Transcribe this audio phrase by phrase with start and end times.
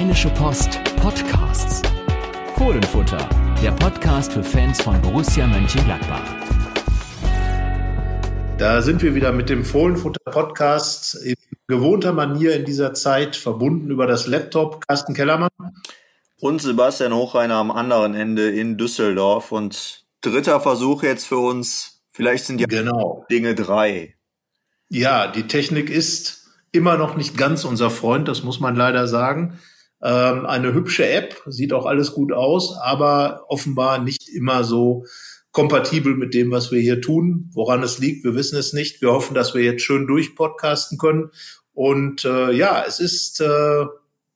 [0.00, 1.82] Rheinische Post Podcasts.
[2.56, 3.18] Fohlenfutter,
[3.62, 6.24] der Podcast für Fans von Borussia Mönchengladbach.
[8.56, 11.34] Da sind wir wieder mit dem Fohlenfutter Podcast in
[11.66, 14.86] gewohnter Manier in dieser Zeit, verbunden über das Laptop.
[14.88, 15.50] Carsten Kellermann.
[16.40, 19.52] Und Sebastian Hochreiner am anderen Ende in Düsseldorf.
[19.52, 22.00] Und dritter Versuch jetzt für uns.
[22.10, 23.26] Vielleicht sind die genau.
[23.30, 24.16] Dinge drei.
[24.88, 29.58] Ja, die Technik ist immer noch nicht ganz unser Freund, das muss man leider sagen.
[30.02, 35.04] Ähm, eine hübsche App, sieht auch alles gut aus, aber offenbar nicht immer so
[35.52, 37.50] kompatibel mit dem, was wir hier tun.
[37.52, 39.02] Woran es liegt, wir wissen es nicht.
[39.02, 41.30] Wir hoffen, dass wir jetzt schön durchpodcasten können.
[41.72, 43.84] Und äh, ja, es ist äh,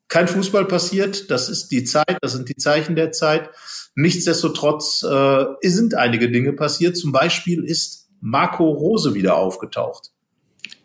[0.08, 1.30] kein Fußball passiert.
[1.30, 3.50] Das ist die Zeit, das sind die Zeichen der Zeit.
[3.94, 6.96] Nichtsdestotrotz äh, sind einige Dinge passiert.
[6.96, 10.10] Zum Beispiel ist Marco Rose wieder aufgetaucht.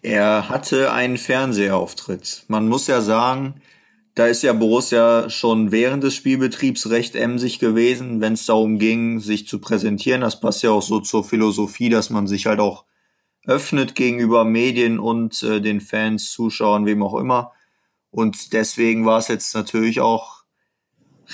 [0.02, 2.44] Er hatte einen Fernsehauftritt.
[2.48, 3.62] Man muss ja sagen,
[4.16, 9.20] da ist ja Borussia schon während des Spielbetriebs recht emsig gewesen, wenn es darum ging,
[9.20, 10.22] sich zu präsentieren.
[10.22, 12.86] Das passt ja auch so zur Philosophie, dass man sich halt auch
[13.46, 17.54] öffnet gegenüber Medien und äh, den Fans, Zuschauern, wem auch immer.
[18.12, 20.44] Und deswegen war es jetzt natürlich auch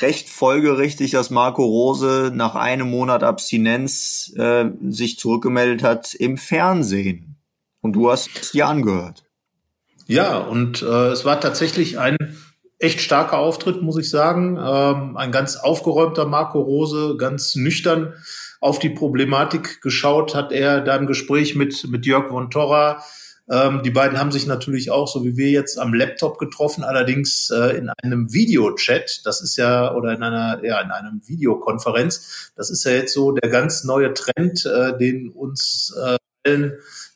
[0.01, 7.37] recht folgerichtig, dass Marco Rose nach einem Monat Abstinenz äh, sich zurückgemeldet hat im Fernsehen.
[7.81, 9.23] Und du hast es dir angehört.
[10.07, 12.17] Ja, und äh, es war tatsächlich ein
[12.79, 14.57] echt starker Auftritt, muss ich sagen.
[14.57, 18.13] Ähm, ein ganz aufgeräumter Marco Rose, ganz nüchtern
[18.65, 23.03] auf die Problematik geschaut hat er da im Gespräch mit, mit Jörg von Torra.
[23.47, 27.51] Ähm, die beiden haben sich natürlich auch, so wie wir jetzt, am Laptop getroffen, allerdings
[27.51, 29.21] äh, in einem Videochat.
[29.23, 32.51] Das ist ja, oder in einer, ja, in einem Videokonferenz.
[32.55, 36.17] Das ist ja jetzt so der ganz neue Trend, äh, den uns äh,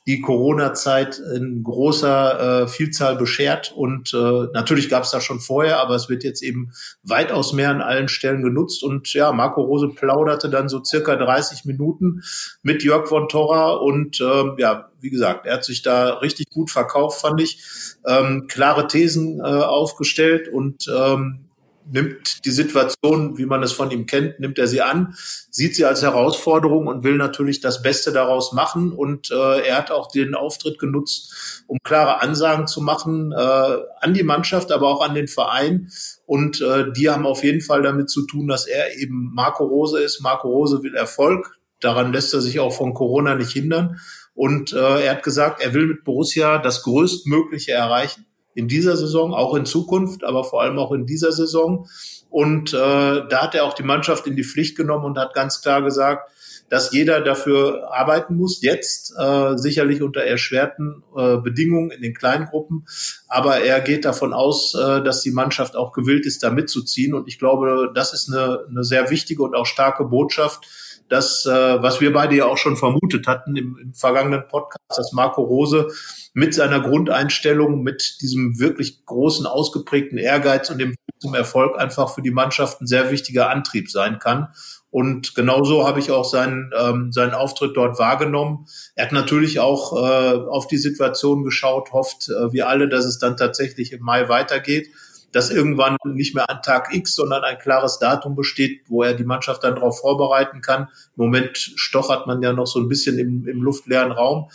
[0.09, 3.71] die Corona-Zeit in großer äh, Vielzahl beschert.
[3.75, 6.71] Und äh, natürlich gab es das schon vorher, aber es wird jetzt eben
[7.03, 8.83] weitaus mehr an allen Stellen genutzt.
[8.83, 12.23] Und ja, Marco Rose plauderte dann so circa 30 Minuten
[12.63, 13.73] mit Jörg von Torra.
[13.73, 17.63] Und äh, ja, wie gesagt, er hat sich da richtig gut verkauft, fand ich.
[18.07, 21.48] Ähm, klare Thesen äh, aufgestellt und ähm,
[21.91, 25.15] nimmt die Situation, wie man es von ihm kennt, nimmt er sie an,
[25.49, 28.91] sieht sie als Herausforderung und will natürlich das Beste daraus machen.
[28.91, 34.13] Und äh, er hat auch den Auftritt genutzt, um klare Ansagen zu machen äh, an
[34.13, 35.89] die Mannschaft, aber auch an den Verein.
[36.25, 40.01] Und äh, die haben auf jeden Fall damit zu tun, dass er eben Marco Rose
[40.01, 40.21] ist.
[40.21, 41.57] Marco Rose will Erfolg.
[41.79, 43.99] Daran lässt er sich auch von Corona nicht hindern.
[44.33, 48.25] Und äh, er hat gesagt, er will mit Borussia das Größtmögliche erreichen
[48.59, 51.87] in dieser Saison, auch in Zukunft, aber vor allem auch in dieser Saison.
[52.29, 55.61] Und äh, da hat er auch die Mannschaft in die Pflicht genommen und hat ganz
[55.61, 56.29] klar gesagt,
[56.69, 62.45] dass jeder dafür arbeiten muss, jetzt äh, sicherlich unter erschwerten äh, Bedingungen in den kleinen
[62.45, 62.85] Gruppen.
[63.27, 67.15] Aber er geht davon aus, äh, dass die Mannschaft auch gewillt ist, da mitzuziehen.
[67.15, 70.67] Und ich glaube, das ist eine, eine sehr wichtige und auch starke Botschaft,
[71.09, 75.11] dass, äh, was wir beide ja auch schon vermutet hatten im, im vergangenen Podcast, dass
[75.11, 75.87] Marco Rose
[76.33, 82.21] mit seiner Grundeinstellung, mit diesem wirklich großen, ausgeprägten Ehrgeiz und dem zum Erfolg einfach für
[82.21, 84.47] die Mannschaft ein sehr wichtiger Antrieb sein kann.
[84.91, 88.65] Und genauso habe ich auch seinen, ähm, seinen Auftritt dort wahrgenommen.
[88.95, 93.19] Er hat natürlich auch äh, auf die Situation geschaut, hofft äh, wir alle, dass es
[93.19, 94.87] dann tatsächlich im Mai weitergeht
[95.31, 99.23] dass irgendwann nicht mehr an Tag X, sondern ein klares Datum besteht, wo er die
[99.23, 100.83] Mannschaft dann darauf vorbereiten kann.
[101.15, 104.49] Im Moment stochert man ja noch so ein bisschen im, im luftleeren Raum.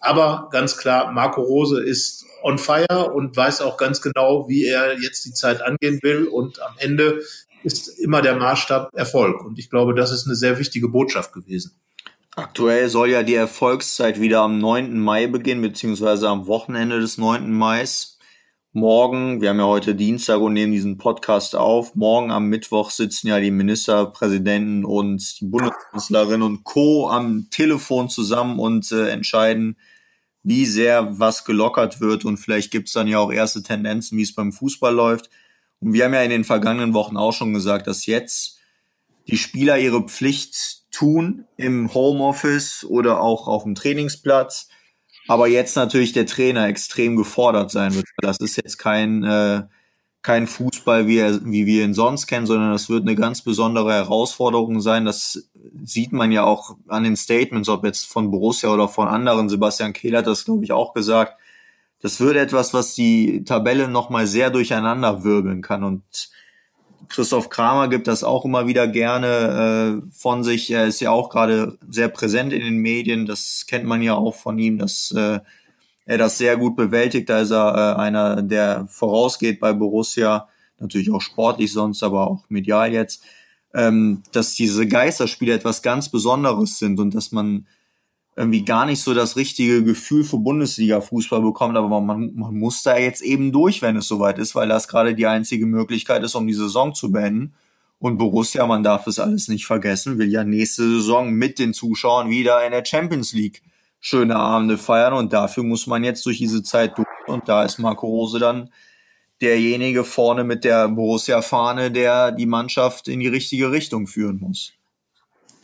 [0.00, 4.98] Aber ganz klar, Marco Rose ist on fire und weiß auch ganz genau, wie er
[5.00, 6.26] jetzt die Zeit angehen will.
[6.26, 7.20] Und am Ende
[7.64, 9.44] ist immer der Maßstab Erfolg.
[9.44, 11.72] Und ich glaube, das ist eine sehr wichtige Botschaft gewesen.
[12.36, 15.00] Aktuell soll ja die Erfolgszeit wieder am 9.
[15.00, 17.52] Mai beginnen, beziehungsweise am Wochenende des 9.
[17.52, 17.84] Mai
[18.78, 23.26] morgen, wir haben ja heute Dienstag und nehmen diesen Podcast auf, morgen am Mittwoch sitzen
[23.26, 27.10] ja die Ministerpräsidenten und die Bundeskanzlerin und Co.
[27.10, 29.76] am Telefon zusammen und äh, entscheiden,
[30.44, 34.34] wie sehr was gelockert wird und vielleicht gibt's dann ja auch erste Tendenzen, wie es
[34.34, 35.28] beim Fußball läuft.
[35.80, 38.60] Und wir haben ja in den vergangenen Wochen auch schon gesagt, dass jetzt
[39.26, 44.68] die Spieler ihre Pflicht tun im Homeoffice oder auch auf dem Trainingsplatz
[45.28, 48.06] aber jetzt natürlich der Trainer extrem gefordert sein wird.
[48.16, 49.62] Das ist jetzt kein, äh,
[50.22, 53.92] kein Fußball, wie, er, wie wir ihn sonst kennen, sondern das wird eine ganz besondere
[53.92, 55.04] Herausforderung sein.
[55.04, 55.48] Das
[55.84, 59.48] sieht man ja auch an den Statements, ob jetzt von Borussia oder von anderen.
[59.48, 61.38] Sebastian Kehl hat das, glaube ich, auch gesagt.
[62.00, 65.84] Das wird etwas, was die Tabelle nochmal sehr durcheinander wirbeln kann.
[65.84, 66.02] Und
[67.08, 70.70] Christoph Kramer gibt das auch immer wieder gerne äh, von sich.
[70.70, 73.26] Er ist ja auch gerade sehr präsent in den Medien.
[73.26, 75.40] Das kennt man ja auch von ihm, dass äh,
[76.04, 77.28] er das sehr gut bewältigt.
[77.28, 80.48] Da ist er äh, einer, der vorausgeht bei Borussia.
[80.78, 83.22] natürlich auch sportlich sonst, aber auch medial jetzt,
[83.74, 87.66] ähm, dass diese Geisterspiele etwas ganz Besonderes sind und dass man
[88.38, 92.96] irgendwie gar nicht so das richtige Gefühl für Bundesliga-Fußball bekommt, aber man, man muss da
[92.96, 96.46] jetzt eben durch, wenn es soweit ist, weil das gerade die einzige Möglichkeit ist, um
[96.46, 97.54] die Saison zu beenden.
[97.98, 102.30] Und Borussia, man darf es alles nicht vergessen, will ja nächste Saison mit den Zuschauern
[102.30, 103.60] wieder in der Champions League
[103.98, 107.78] schöne Abende feiern und dafür muss man jetzt durch diese Zeit durch und da ist
[107.78, 108.70] Marco Rose dann
[109.40, 114.77] derjenige vorne mit der Borussia-Fahne, der die Mannschaft in die richtige Richtung führen muss.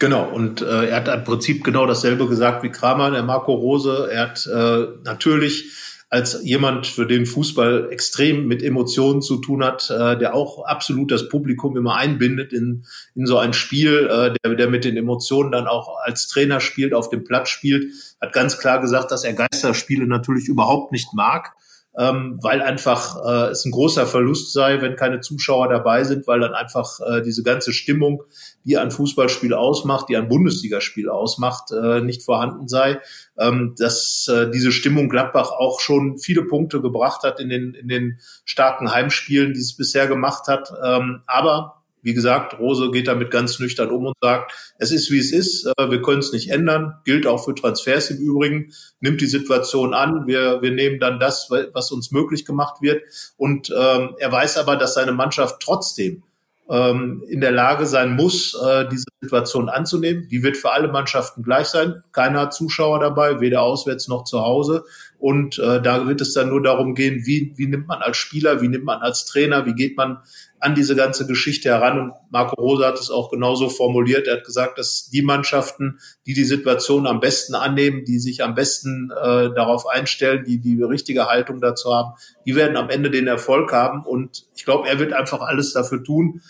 [0.05, 4.11] Genau, und äh, er hat im Prinzip genau dasselbe gesagt wie Kramer, der Marco Rose.
[4.13, 5.73] Er hat äh, natürlich
[6.11, 11.11] als jemand, für den Fußball extrem mit Emotionen zu tun hat, äh, der auch absolut
[11.11, 12.85] das Publikum immer einbindet in,
[13.15, 16.93] in so ein Spiel, äh, der, der mit den Emotionen dann auch als Trainer spielt,
[16.93, 17.91] auf dem Platz spielt,
[18.21, 21.55] hat ganz klar gesagt, dass er Geisterspiele natürlich überhaupt nicht mag
[21.97, 26.41] ähm, weil einfach äh, es ein großer Verlust sei, wenn keine Zuschauer dabei sind, weil
[26.41, 28.25] dann einfach äh, diese ganze Stimmung,
[28.65, 33.01] die ein Fußballspiel ausmacht, die ein Bundesligaspiel ausmacht, äh, nicht vorhanden sei.
[33.39, 37.89] Ähm, dass äh, diese Stimmung Gladbach auch schon viele Punkte gebracht hat in den, in
[37.89, 40.73] den starken Heimspielen, die es bisher gemacht hat.
[40.85, 45.19] Ähm, aber wie gesagt, Rose geht damit ganz nüchtern um und sagt, es ist wie
[45.19, 49.21] es ist, äh, wir können es nicht ändern, gilt auch für Transfers im Übrigen, nimmt
[49.21, 53.03] die Situation an, wir, wir nehmen dann das, was uns möglich gemacht wird.
[53.37, 56.23] Und ähm, er weiß aber, dass seine Mannschaft trotzdem
[56.69, 60.29] ähm, in der Lage sein muss, äh, diese Situation anzunehmen.
[60.29, 62.03] Die wird für alle Mannschaften gleich sein.
[62.13, 64.85] Keiner hat Zuschauer dabei, weder auswärts noch zu Hause.
[65.25, 68.61] Und äh, da wird es dann nur darum gehen, wie, wie nimmt man als Spieler,
[68.61, 70.19] wie nimmt man als Trainer, wie geht man
[70.61, 71.99] an diese ganze Geschichte heran.
[71.99, 74.27] Und Marco Rose hat es auch genauso formuliert.
[74.27, 78.55] Er hat gesagt, dass die Mannschaften, die die Situation am besten annehmen, die sich am
[78.55, 82.13] besten äh, darauf einstellen, die die richtige Haltung dazu haben,
[82.45, 84.05] die werden am Ende den Erfolg haben.
[84.05, 86.43] Und ich glaube, er wird einfach alles dafür tun.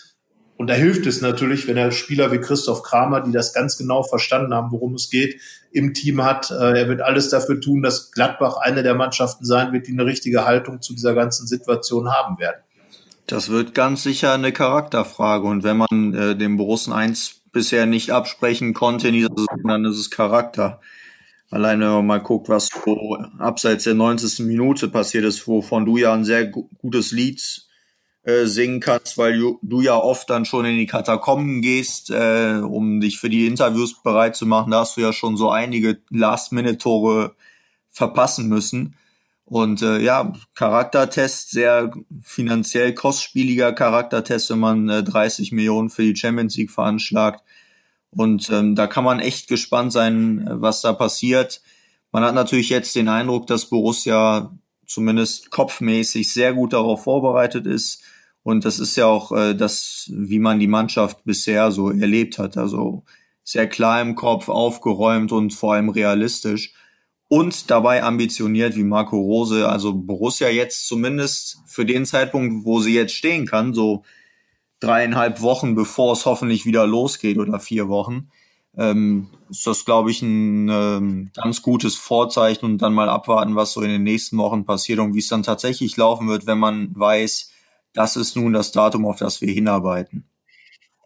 [0.57, 4.03] Und da hilft es natürlich, wenn er Spieler wie Christoph Kramer, die das ganz genau
[4.03, 5.39] verstanden haben, worum es geht,
[5.75, 6.51] im Team hat.
[6.51, 10.05] Äh, er wird alles dafür tun, dass Gladbach eine der Mannschaften sein wird, die eine
[10.05, 12.61] richtige Haltung zu dieser ganzen Situation haben werden.
[13.27, 15.45] Das wird ganz sicher eine Charakterfrage.
[15.47, 19.85] Und wenn man äh, dem Borussen 1 bisher nicht absprechen konnte in dieser Saison, dann
[19.85, 20.79] ist es Charakter.
[21.51, 24.45] Allein wenn man mal guckt, was so abseits der 90.
[24.45, 27.65] Minute passiert ist, wovon du ja ein sehr gutes Lied
[28.25, 32.59] äh, singen kannst, weil du, du ja oft dann schon in die Katakomben gehst, äh,
[32.59, 34.71] um dich für die Interviews bereit zu machen.
[34.71, 37.35] Da hast du ja schon so einige Last-Minute-Tore
[37.91, 38.95] verpassen müssen.
[39.45, 41.91] Und äh, ja, Charaktertest, sehr
[42.23, 47.43] finanziell kostspieliger Charaktertest, wenn man äh, 30 Millionen für die Champions League veranschlagt.
[48.09, 51.61] Und ähm, da kann man echt gespannt sein, was da passiert.
[52.11, 54.51] Man hat natürlich jetzt den Eindruck, dass Borussia
[54.87, 58.01] zumindest kopfmäßig sehr gut darauf vorbereitet ist.
[58.45, 62.57] Und das ist ja auch äh, das, wie man die Mannschaft bisher so erlebt hat.
[62.57, 63.03] Also
[63.43, 66.71] sehr klar im Kopf, aufgeräumt und vor allem realistisch
[67.27, 69.67] und dabei ambitioniert wie Marco Rose.
[69.67, 74.03] Also Borussia jetzt zumindest für den Zeitpunkt, wo sie jetzt stehen kann, so
[74.79, 78.29] dreieinhalb Wochen, bevor es hoffentlich wieder losgeht oder vier Wochen,
[78.77, 83.73] ähm, ist das, glaube ich, ein ähm, ganz gutes Vorzeichen und dann mal abwarten, was
[83.73, 86.91] so in den nächsten Wochen passiert und wie es dann tatsächlich laufen wird, wenn man
[86.93, 87.53] weiß,
[87.95, 90.25] das ist nun das Datum, auf das wir hinarbeiten.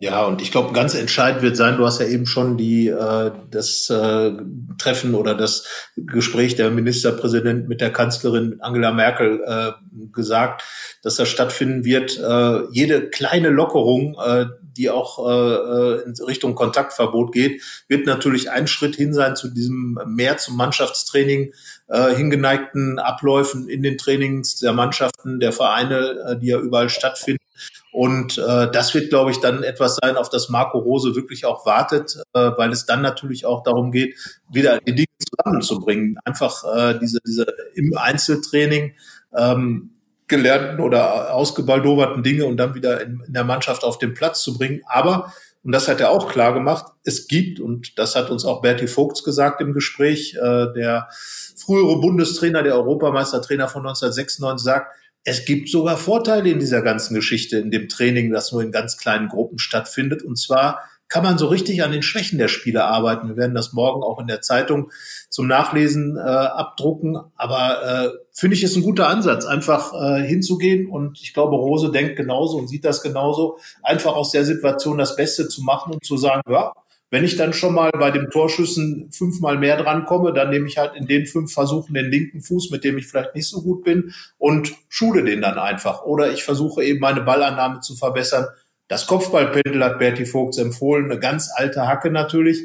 [0.01, 3.31] Ja, und ich glaube, ganz entscheidend wird sein, du hast ja eben schon die, äh,
[3.51, 4.31] das äh,
[4.77, 5.65] Treffen oder das
[5.97, 9.71] Gespräch der Ministerpräsident mit der Kanzlerin Angela Merkel äh,
[10.13, 10.63] gesagt,
[11.03, 12.17] dass das stattfinden wird.
[12.17, 14.45] Äh, jede kleine Lockerung, äh,
[14.77, 19.99] die auch äh, in Richtung Kontaktverbot geht, wird natürlich ein Schritt hin sein zu diesem
[20.05, 21.53] mehr zum Mannschaftstraining
[21.87, 27.43] äh, hingeneigten Abläufen in den Trainings der Mannschaften, der Vereine, äh, die ja überall stattfinden.
[27.91, 31.65] Und äh, das wird, glaube ich, dann etwas sein, auf das Marco Rose wirklich auch
[31.65, 34.15] wartet, äh, weil es dann natürlich auch darum geht,
[34.49, 36.17] wieder die Dinge zusammenzubringen.
[36.23, 38.93] Einfach äh, diese, diese im Einzeltraining
[39.35, 39.91] ähm,
[40.29, 44.57] gelernten oder ausgebaldoverten Dinge und dann wieder in, in der Mannschaft auf den Platz zu
[44.57, 44.81] bringen.
[44.85, 45.33] Aber
[45.63, 48.87] und das hat er auch klar gemacht, es gibt, und das hat uns auch Berti
[48.87, 51.09] Vogts gesagt im Gespräch, äh, der
[51.57, 54.95] frühere Bundestrainer, der Europameistertrainer von 1996 sagt,
[55.25, 58.97] es gibt sogar Vorteile in dieser ganzen Geschichte, in dem Training, das nur in ganz
[58.97, 60.23] kleinen Gruppen stattfindet.
[60.23, 60.79] Und zwar
[61.09, 63.27] kann man so richtig an den Schwächen der Spieler arbeiten.
[63.27, 64.91] Wir werden das morgen auch in der Zeitung
[65.29, 67.17] zum Nachlesen äh, abdrucken.
[67.35, 70.87] Aber äh, finde ich, ist ein guter Ansatz, einfach äh, hinzugehen.
[70.87, 75.15] Und ich glaube, Rose denkt genauso und sieht das genauso, einfach aus der Situation das
[75.15, 76.73] Beste zu machen und zu sagen, ja,
[77.11, 80.77] Wenn ich dann schon mal bei dem Torschüssen fünfmal mehr dran komme, dann nehme ich
[80.77, 83.83] halt in den fünf Versuchen den linken Fuß, mit dem ich vielleicht nicht so gut
[83.83, 86.03] bin, und schule den dann einfach.
[86.03, 88.45] Oder ich versuche eben meine Ballannahme zu verbessern.
[88.89, 92.59] Das Kopfballpendel hat Berti Vogts empfohlen, eine ganz alte Hacke natürlich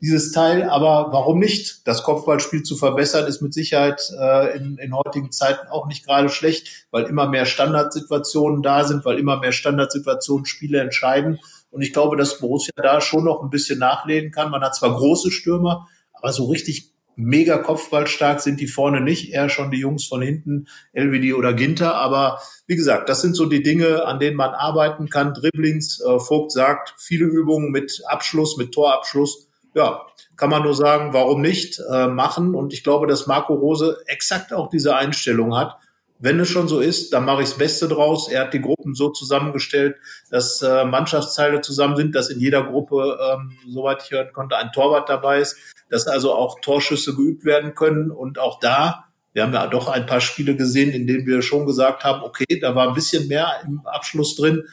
[0.00, 0.64] dieses Teil.
[0.64, 1.86] Aber warum nicht?
[1.86, 6.30] Das Kopfballspiel zu verbessern ist mit Sicherheit äh, in, in heutigen Zeiten auch nicht gerade
[6.30, 11.38] schlecht, weil immer mehr Standardsituationen da sind, weil immer mehr Standardsituationen Spiele entscheiden.
[11.70, 14.50] Und ich glaube, dass Borussia da schon noch ein bisschen nachlegen kann.
[14.50, 19.48] Man hat zwar große Stürmer, aber so richtig mega Kopfballstark sind die vorne nicht, eher
[19.48, 21.96] schon die Jungs von hinten, LWD oder Ginter.
[21.96, 25.34] Aber wie gesagt, das sind so die Dinge, an denen man arbeiten kann.
[25.34, 30.06] Dribblings, äh, Vogt sagt, viele Übungen mit Abschluss, mit Torabschluss ja,
[30.36, 32.54] kann man nur sagen, warum nicht äh, machen?
[32.54, 35.76] Und ich glaube, dass Marco Rose exakt auch diese Einstellung hat.
[36.20, 38.28] Wenn es schon so ist, dann mache ich das Beste draus.
[38.28, 39.96] Er hat die Gruppen so zusammengestellt,
[40.30, 44.72] dass äh, Mannschaftsteile zusammen sind, dass in jeder Gruppe, ähm, soweit ich hören konnte, ein
[44.72, 45.56] Torwart dabei ist,
[45.90, 48.10] dass also auch Torschüsse geübt werden können.
[48.10, 51.66] Und auch da, wir haben ja doch ein paar Spiele gesehen, in denen wir schon
[51.66, 54.64] gesagt haben, okay, da war ein bisschen mehr im Abschluss drin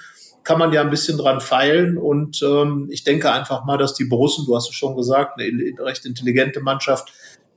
[0.45, 1.97] kann man ja ein bisschen dran feilen.
[1.97, 5.73] Und ähm, ich denke einfach mal, dass die Borussen, du hast es schon gesagt, eine
[5.79, 7.11] recht intelligente Mannschaft,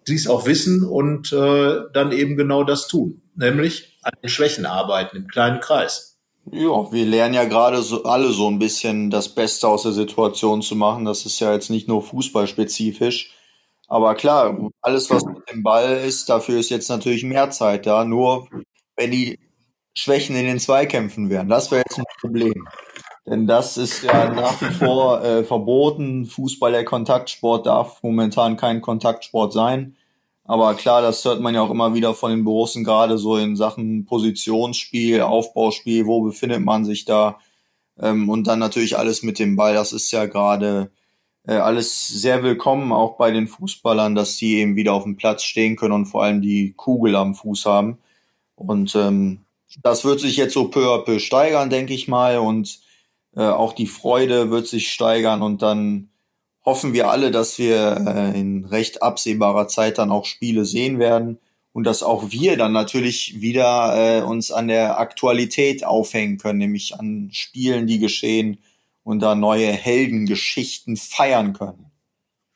[0.09, 5.16] dies auch wissen und äh, dann eben genau das tun, nämlich an den Schwächen arbeiten
[5.16, 6.18] im kleinen Kreis.
[6.50, 10.62] Ja, wir lernen ja gerade so, alle so ein bisschen das Beste aus der Situation
[10.62, 11.04] zu machen.
[11.04, 13.33] Das ist ja jetzt nicht nur fußballspezifisch.
[13.87, 18.04] Aber klar, alles, was mit dem Ball ist, dafür ist jetzt natürlich mehr Zeit da.
[18.04, 18.49] Nur
[18.97, 19.38] wenn die
[19.95, 21.49] Schwächen in den Zweikämpfen wären.
[21.49, 22.68] Das wäre jetzt ein Problem.
[23.26, 26.25] Denn das ist ja nach wie vor äh, verboten.
[26.25, 29.97] Fußball, der Kontaktsport, darf momentan kein Kontaktsport sein.
[30.49, 33.55] Aber klar, das hört man ja auch immer wieder von den Borussen, gerade so in
[33.55, 37.38] Sachen Positionsspiel, Aufbauspiel, wo befindet man sich da?
[38.00, 39.75] Ähm, und dann natürlich alles mit dem Ball.
[39.75, 40.90] Das ist ja gerade
[41.47, 45.43] äh, alles sehr willkommen, auch bei den Fußballern, dass die eben wieder auf dem Platz
[45.43, 47.99] stehen können und vor allem die Kugel am Fuß haben.
[48.55, 49.45] Und ähm,
[49.83, 52.38] das wird sich jetzt so peu à peu steigern, denke ich mal.
[52.38, 52.81] Und
[53.37, 55.43] äh, auch die Freude wird sich steigern.
[55.43, 56.09] Und dann
[56.69, 61.39] hoffen wir alle, dass wir äh, in recht absehbarer Zeit dann auch Spiele sehen werden.
[61.73, 66.99] Und dass auch wir dann natürlich wieder äh, uns an der Aktualität aufhängen können, nämlich
[66.99, 68.59] an Spielen, die geschehen
[69.03, 71.87] und da neue Heldengeschichten feiern können.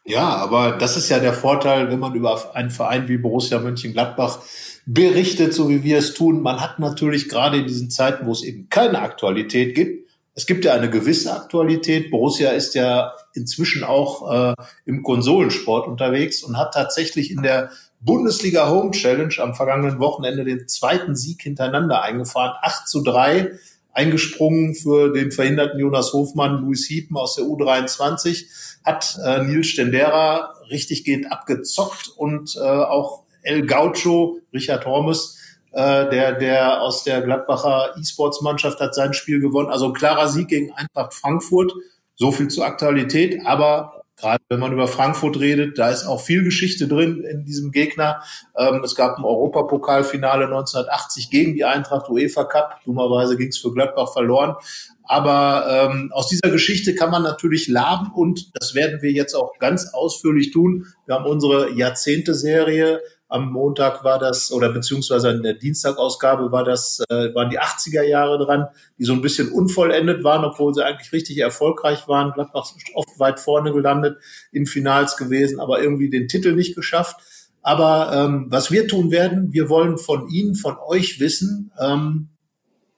[0.04, 4.40] Ja, aber das ist ja der Vorteil, wenn man über einen Verein wie Borussia Mönchengladbach
[4.84, 6.42] berichtet, so wie wir es tun.
[6.42, 10.01] Man hat natürlich gerade in diesen Zeiten, wo es eben keine Aktualität gibt,
[10.34, 12.10] es gibt ja eine gewisse Aktualität.
[12.10, 14.54] Borussia ist ja inzwischen auch äh,
[14.86, 17.70] im Konsolensport unterwegs und hat tatsächlich in der
[18.00, 22.56] Bundesliga Home Challenge am vergangenen Wochenende den zweiten Sieg hintereinander eingefahren.
[22.62, 23.52] 8 zu 3
[23.92, 28.46] eingesprungen für den verhinderten Jonas Hofmann, Luis Hiepen aus der U23,
[28.84, 35.38] hat äh, Nils Stendera richtig gehend abgezockt und äh, auch El Gaucho, Richard Hormes,
[35.72, 39.70] äh, der, der aus der Gladbacher E-Sports-Mannschaft hat sein Spiel gewonnen.
[39.70, 41.72] Also klarer Sieg gegen Eintracht Frankfurt.
[42.14, 43.40] So viel zur Aktualität.
[43.46, 47.72] Aber gerade wenn man über Frankfurt redet, da ist auch viel Geschichte drin in diesem
[47.72, 48.22] Gegner.
[48.56, 52.80] Ähm, es gab ein Europapokalfinale 1980 gegen die Eintracht UEFA Cup.
[52.84, 54.56] Dummerweise ging es für Gladbach verloren.
[55.04, 59.58] Aber ähm, aus dieser Geschichte kann man natürlich laben und das werden wir jetzt auch
[59.58, 60.86] ganz ausführlich tun.
[61.06, 63.00] Wir haben unsere Jahrzehnte-Serie
[63.32, 68.02] am Montag war das, oder beziehungsweise in der Dienstagausgabe war das, äh, waren die 80er
[68.02, 68.66] Jahre dran,
[68.98, 72.32] die so ein bisschen unvollendet waren, obwohl sie eigentlich richtig erfolgreich waren.
[72.32, 74.18] Gladbach ist oft weit vorne gelandet,
[74.52, 77.16] in Finals gewesen, aber irgendwie den Titel nicht geschafft.
[77.62, 82.28] Aber ähm, was wir tun werden, wir wollen von Ihnen, von euch wissen, ähm,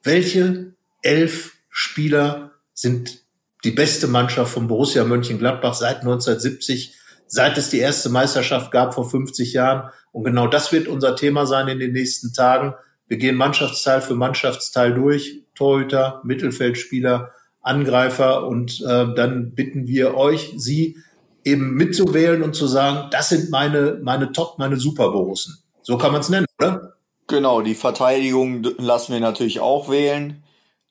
[0.02, 3.20] welche elf Spieler sind
[3.62, 6.94] die beste Mannschaft von Borussia Mönchengladbach seit 1970,
[7.26, 9.90] seit es die erste Meisterschaft gab vor 50 Jahren.
[10.12, 12.74] Und genau das wird unser Thema sein in den nächsten Tagen.
[13.06, 20.52] Wir gehen Mannschaftsteil für Mannschaftsteil durch, Torhüter, Mittelfeldspieler, Angreifer und äh, dann bitten wir euch,
[20.56, 20.96] Sie
[21.44, 25.58] eben mitzuwählen und zu sagen, das sind meine, meine Top, meine Superborussen.
[25.82, 26.94] So kann man es nennen, oder?
[27.26, 30.42] Genau, die Verteidigung lassen wir natürlich auch wählen.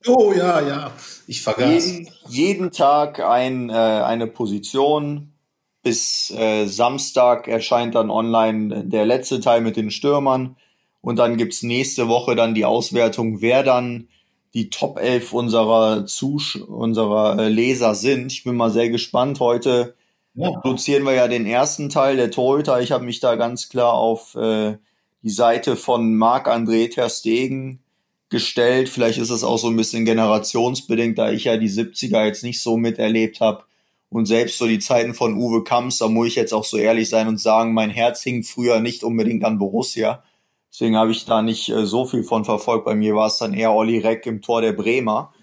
[0.05, 0.91] Oh ja, ja,
[1.27, 1.67] ich vergaß.
[1.69, 5.32] Jeden, jeden Tag ein, äh, eine Position,
[5.83, 10.55] bis äh, Samstag erscheint dann online der letzte Teil mit den Stürmern.
[11.01, 14.07] Und dann gibt's nächste Woche dann die Auswertung, wer dann
[14.53, 18.31] die Top 11 unserer, Zus unserer äh, Leser sind.
[18.31, 19.41] Ich bin mal sehr gespannt.
[19.41, 19.95] Heute
[20.35, 20.51] ja.
[20.51, 22.79] produzieren wir ja den ersten Teil der Torhüter.
[22.79, 24.77] Ich habe mich da ganz klar auf äh,
[25.21, 27.79] die Seite von Marc-André Terstegen
[28.29, 28.87] gestellt.
[28.87, 32.61] Vielleicht ist es auch so ein bisschen generationsbedingt, da ich ja die 70er jetzt nicht
[32.61, 33.65] so miterlebt habe
[34.13, 37.09] Und selbst so die Zeiten von Uwe Kamps, da muss ich jetzt auch so ehrlich
[37.09, 40.23] sein und sagen, mein Herz hing früher nicht unbedingt an Borussia.
[40.71, 42.85] Deswegen habe ich da nicht äh, so viel von verfolgt.
[42.85, 45.33] Bei mir war es dann eher Olli Reck im Tor der Bremer.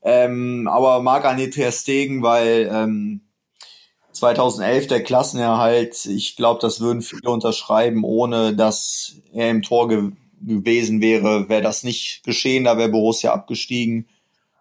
[0.00, 3.22] Ähm, aber Marc-André Ter Stegen, weil ähm,
[4.12, 10.12] 2011 der Klassenerhalt, ich glaube, das würden viele unterschreiben, ohne dass er im Tor ge
[10.40, 14.06] gewesen wäre, wäre das nicht geschehen, da wäre Borussia abgestiegen.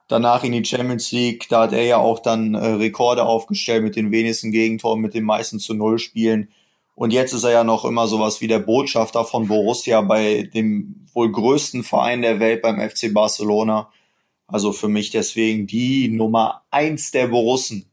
[0.07, 3.95] Danach in die Champions League, da hat er ja auch dann äh, Rekorde aufgestellt mit
[3.95, 6.49] den wenigsten Gegentoren, mit den meisten zu Null Spielen.
[6.95, 11.07] Und jetzt ist er ja noch immer sowas wie der Botschafter von Borussia bei dem
[11.13, 13.89] wohl größten Verein der Welt beim FC Barcelona.
[14.47, 17.85] Also für mich deswegen die Nummer eins der Borussen.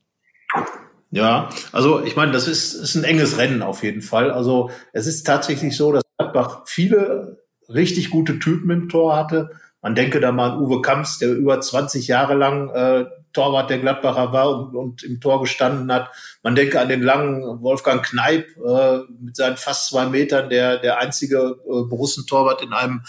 [1.11, 4.31] Ja, also ich meine, das ist, ist ein enges Rennen auf jeden Fall.
[4.31, 9.51] Also es ist tatsächlich so, dass Gladbach viele richtig gute Typen im Tor hatte.
[9.83, 13.79] Man denke da mal an Uwe Kamps, der über 20 Jahre lang äh, Torwart der
[13.79, 16.11] Gladbacher war und, und im Tor gestanden hat.
[16.43, 20.99] Man denke an den langen Wolfgang Kneip äh, mit seinen fast zwei Metern, der der
[20.99, 23.03] einzige äh, Borussen-Torwart in einem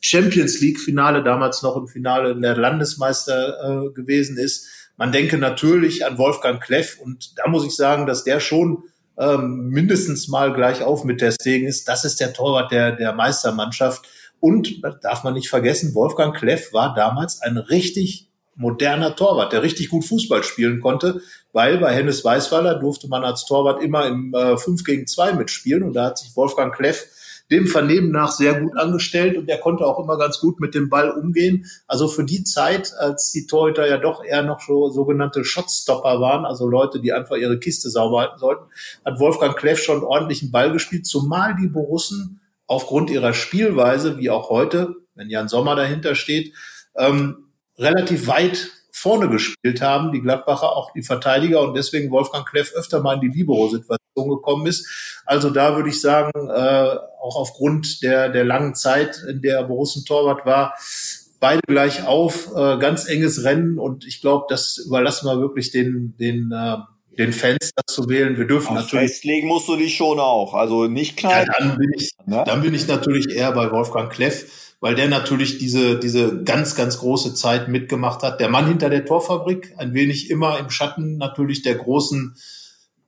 [0.00, 4.66] Champions League-Finale, damals noch im Finale der Landesmeister äh, gewesen ist.
[4.96, 8.84] Man denke natürlich an Wolfgang Kleff und da muss ich sagen, dass der schon
[9.18, 11.86] ähm, mindestens mal gleich auf mit der Stegen ist.
[11.88, 14.06] Das ist der Torwart der, der Meistermannschaft.
[14.40, 19.90] Und darf man nicht vergessen, Wolfgang Kleff war damals ein richtig moderner Torwart, der richtig
[19.90, 21.20] gut Fußball spielen konnte,
[21.52, 25.82] weil bei Hennes Weißweiler durfte man als Torwart immer im äh, 5 gegen 2 mitspielen
[25.82, 27.06] und da hat sich Wolfgang Kleff
[27.50, 30.88] dem Vernehmen nach sehr gut angestellt und er konnte auch immer ganz gut mit dem
[30.88, 31.66] Ball umgehen.
[31.86, 36.44] Also für die Zeit, als die Torhüter ja doch eher noch so sogenannte Shotstopper waren,
[36.44, 38.64] also Leute, die einfach ihre Kiste sauber halten sollten,
[39.04, 44.50] hat Wolfgang Kleff schon ordentlichen Ball gespielt, zumal die Borussen aufgrund ihrer Spielweise, wie auch
[44.50, 46.54] heute, wenn Jan Sommer dahinter steht,
[46.96, 52.72] ähm, relativ weit vorne gespielt haben, die Gladbacher, auch die Verteidiger und deswegen Wolfgang Kleff
[52.74, 55.22] öfter mal in die Libero-Situation gekommen ist.
[55.26, 60.06] Also da würde ich sagen, äh, auch aufgrund der, der langen Zeit, in der Borussen
[60.06, 60.74] Torwart war,
[61.40, 66.16] beide gleich auf, äh, ganz enges Rennen und ich glaube, das überlassen wir wirklich den,
[66.18, 66.78] den, äh,
[67.18, 68.36] den Fans das zu wählen.
[68.36, 69.10] Wir dürfen Auf natürlich.
[69.12, 71.46] Festlegen musst du dich schon auch, also nicht klein.
[71.46, 72.42] Ja, dann bin ich, Ne?
[72.44, 76.98] dann bin ich natürlich eher bei Wolfgang Kleff, weil der natürlich diese, diese ganz, ganz
[76.98, 78.40] große Zeit mitgemacht hat.
[78.40, 82.36] Der Mann hinter der Torfabrik, ein wenig immer im Schatten natürlich der großen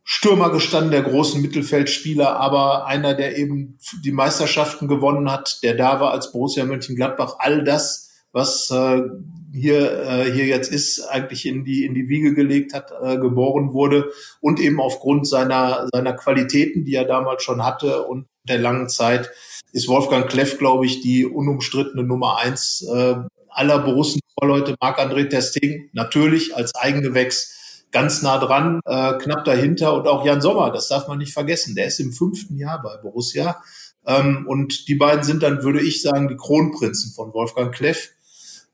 [0.04, 6.00] Stürmer gestanden, der großen Mittelfeldspieler, aber einer, der eben die Meisterschaften gewonnen hat, der da
[6.00, 9.02] war als Borussia Mönchengladbach, all das, was äh,
[9.52, 13.72] hier, äh, hier jetzt ist, eigentlich in die, in die Wiege gelegt hat, äh, geboren
[13.72, 18.88] wurde und eben aufgrund seiner, seiner Qualitäten, die er damals schon hatte und der langen
[18.88, 19.30] Zeit,
[19.72, 23.16] ist Wolfgang Kleff, glaube ich, die unumstrittene Nummer eins äh,
[23.48, 24.74] aller Borussen-Leute.
[24.80, 30.40] Marc-André Ter Stegen natürlich als Eigengewächs ganz nah dran, äh, knapp dahinter und auch Jan
[30.40, 31.74] Sommer, das darf man nicht vergessen.
[31.74, 33.62] Der ist im fünften Jahr bei Borussia.
[34.06, 38.10] Ähm, und die beiden sind dann, würde ich sagen, die Kronprinzen von Wolfgang Kleff.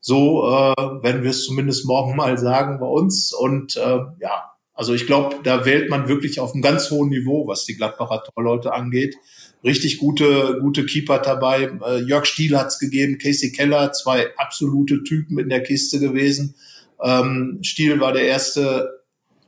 [0.07, 3.33] So äh, werden wir es zumindest morgen mal sagen bei uns.
[3.33, 7.47] Und äh, ja, also ich glaube, da wählt man wirklich auf einem ganz hohen Niveau,
[7.47, 9.15] was die Gladbacher Torleute angeht.
[9.63, 11.71] Richtig gute, gute Keeper dabei.
[11.83, 16.53] Äh, Jörg Stiel hat's gegeben, Casey Keller, zwei absolute Typen in der Kiste gewesen.
[17.01, 19.01] Ähm, Stiel war der erste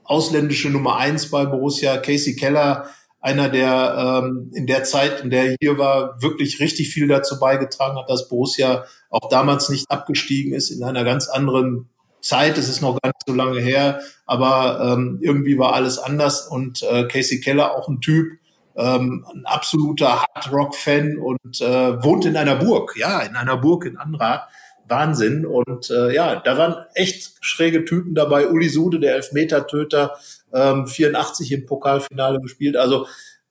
[0.06, 1.98] ausländische Nummer eins bei Borussia.
[1.98, 6.89] Casey Keller, einer, der ähm, in der Zeit, in der er hier war, wirklich richtig
[6.89, 11.89] viel dazu beigetragen hat, dass Borussia auch damals nicht abgestiegen ist in einer ganz anderen
[12.21, 12.58] Zeit.
[12.58, 16.84] Es ist noch gar nicht so lange her, aber ähm, irgendwie war alles anders und
[16.84, 18.34] äh, Casey Keller auch ein Typ,
[18.75, 23.58] ähm, ein absoluter Hard Rock Fan und äh, wohnt in einer Burg, ja, in einer
[23.58, 24.47] Burg in Anra.
[24.89, 25.45] Wahnsinn.
[25.45, 28.47] Und äh, ja, da waren echt schräge Typen dabei.
[28.47, 30.17] Uli Sude, der Elfmeter-Töter,
[30.53, 32.77] ähm, 84 im Pokalfinale gespielt.
[32.77, 33.07] Also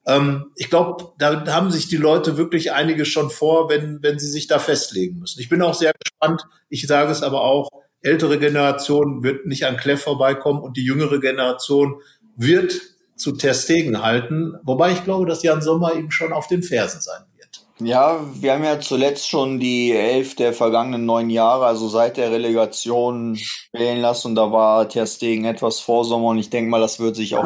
[0.07, 4.29] ähm, ich glaube, da haben sich die Leute wirklich einige schon vor, wenn, wenn sie
[4.29, 5.39] sich da festlegen müssen.
[5.39, 6.43] Ich bin auch sehr gespannt.
[6.69, 7.69] Ich sage es aber auch,
[8.01, 12.01] ältere Generation wird nicht an Kleff vorbeikommen und die jüngere Generation
[12.37, 12.79] wird
[13.17, 14.55] zu Ter Stegen halten.
[14.63, 17.36] Wobei ich glaube, dass Jan Sommer ihm schon auf den Fersen sein wird.
[17.79, 22.31] Ja, wir haben ja zuletzt schon die elf der vergangenen neun Jahre, also seit der
[22.31, 23.37] Relegation
[23.71, 26.99] wählen lassen und da war Ter Stegen etwas vor Sommer und ich denke mal, das
[26.99, 27.45] wird sich auch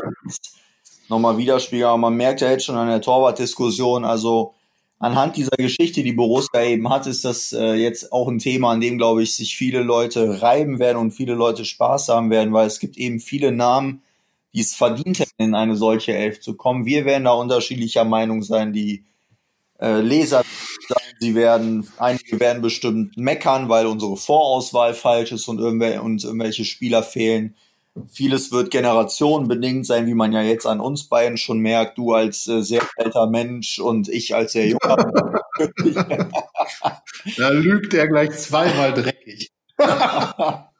[1.09, 1.89] nochmal widerspiegeln.
[1.89, 4.53] Aber man merkt ja jetzt schon an der Torwartdiskussion, also
[4.99, 8.79] anhand dieser Geschichte, die Borussia eben hat, ist das äh, jetzt auch ein Thema, an
[8.79, 12.67] dem, glaube ich, sich viele Leute reiben werden und viele Leute Spaß haben werden, weil
[12.67, 14.01] es gibt eben viele Namen,
[14.53, 16.85] die es verdient hätten, in eine solche Elf zu kommen.
[16.85, 19.03] Wir werden da unterschiedlicher Meinung sein, die
[19.81, 20.43] äh, Leser
[20.87, 26.23] sagen, sie werden, einige werden bestimmt meckern, weil unsere Vorauswahl falsch ist und irgendwelche, uns
[26.23, 27.55] irgendwelche Spieler fehlen.
[28.09, 31.97] Vieles wird generationenbedingt sein, wie man ja jetzt an uns beiden schon merkt.
[31.97, 34.95] Du als äh, sehr alter Mensch und ich als sehr junger.
[37.37, 39.51] da lügt er gleich zweimal dreckig.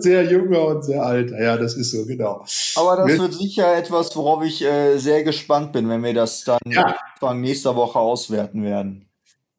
[0.00, 1.42] sehr junger und sehr alter.
[1.42, 2.44] Ja, das ist so, genau.
[2.76, 6.58] Aber das wird sicher etwas, worauf ich äh, sehr gespannt bin, wenn wir das dann
[6.66, 6.96] ja.
[7.14, 9.06] Anfang nächster Woche auswerten werden.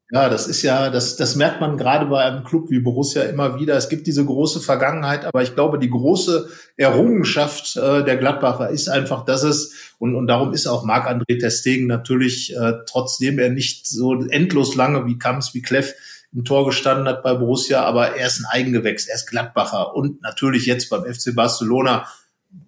[0.09, 3.59] Ja, das ist ja, das, das merkt man gerade bei einem Club wie Borussia immer
[3.59, 3.75] wieder.
[3.75, 8.87] Es gibt diese große Vergangenheit, aber ich glaube, die große Errungenschaft äh, der Gladbacher ist
[8.87, 13.85] einfach, dass es, und, und darum ist auch Marc-André Testegen natürlich, äh, trotzdem er nicht
[13.85, 15.93] so endlos lange wie Kamps, wie Kleff
[16.33, 20.21] im Tor gestanden hat bei Borussia, aber er ist ein Eigengewächs, er ist Gladbacher und
[20.21, 22.07] natürlich jetzt beim FC Barcelona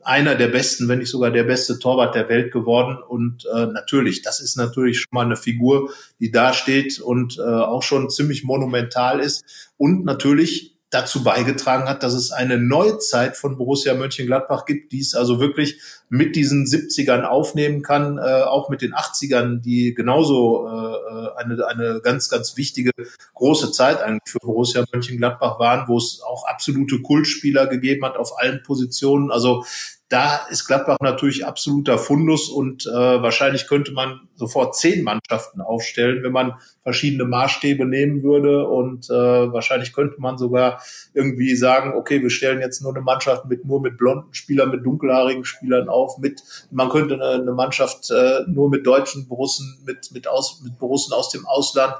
[0.03, 2.97] einer der besten, wenn nicht sogar der beste Torwart der Welt geworden.
[3.01, 7.41] Und äh, natürlich, das ist natürlich schon mal eine Figur, die da steht und äh,
[7.41, 9.71] auch schon ziemlich monumental ist.
[9.77, 15.13] Und natürlich dazu beigetragen hat, dass es eine Neuzeit von Borussia Mönchengladbach gibt, die es
[15.13, 21.37] also wirklich mit diesen 70ern aufnehmen kann, äh, auch mit den 80ern, die genauso äh,
[21.37, 22.91] eine, eine ganz, ganz wichtige
[23.35, 28.39] große Zeit eigentlich für Borussia Mönchengladbach waren, wo es auch absolute Kultspieler gegeben hat auf
[28.39, 29.29] allen Positionen.
[29.29, 29.63] Also
[30.09, 36.23] da ist Gladbach natürlich absoluter Fundus und äh, wahrscheinlich könnte man sofort zehn Mannschaften aufstellen,
[36.23, 40.81] wenn man verschiedene Maßstäbe nehmen würde und äh, wahrscheinlich könnte man sogar
[41.13, 44.83] irgendwie sagen, okay, wir stellen jetzt nur eine Mannschaft mit nur mit blonden Spielern, mit
[44.83, 46.41] dunkelhaarigen Spielern auf, mit
[46.71, 51.13] man könnte eine, eine Mannschaft äh, nur mit deutschen Borussen, mit mit aus mit Borussen
[51.13, 51.93] aus dem Ausland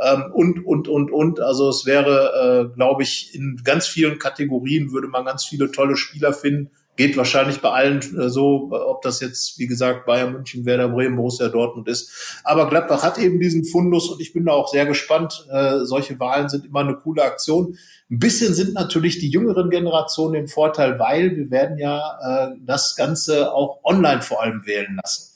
[0.00, 1.38] ähm, und und und und.
[1.38, 5.96] Also es wäre, äh, glaube ich, in ganz vielen Kategorien würde man ganz viele tolle
[5.96, 10.66] Spieler finden Geht wahrscheinlich bei allen äh, so, ob das jetzt, wie gesagt, Bayern München,
[10.66, 12.40] Werder Bremen, Borussia Dortmund ist.
[12.44, 15.46] Aber Gladbach hat eben diesen Fundus und ich bin da auch sehr gespannt.
[15.50, 17.78] Äh, solche Wahlen sind immer eine coole Aktion.
[18.10, 22.94] Ein bisschen sind natürlich die jüngeren Generationen im Vorteil, weil wir werden ja äh, das
[22.94, 25.32] Ganze auch online vor allem wählen lassen.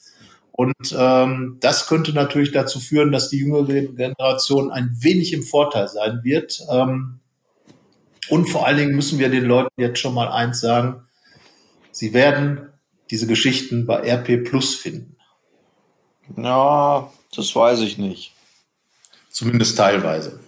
[0.57, 5.87] Und ähm, das könnte natürlich dazu führen, dass die jüngere Generation ein wenig im Vorteil
[5.87, 6.65] sein wird.
[6.71, 7.19] Ähm,
[8.29, 11.06] und vor allen Dingen müssen wir den Leuten jetzt schon mal eins sagen,
[11.97, 12.71] Sie werden
[13.09, 15.17] diese Geschichten bei RP Plus finden.
[16.37, 18.33] Ja, das weiß ich nicht.
[19.31, 20.39] Zumindest teilweise.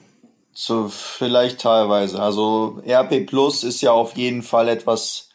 [0.53, 2.21] So, vielleicht teilweise.
[2.21, 5.29] Also RP Plus ist ja auf jeden Fall etwas,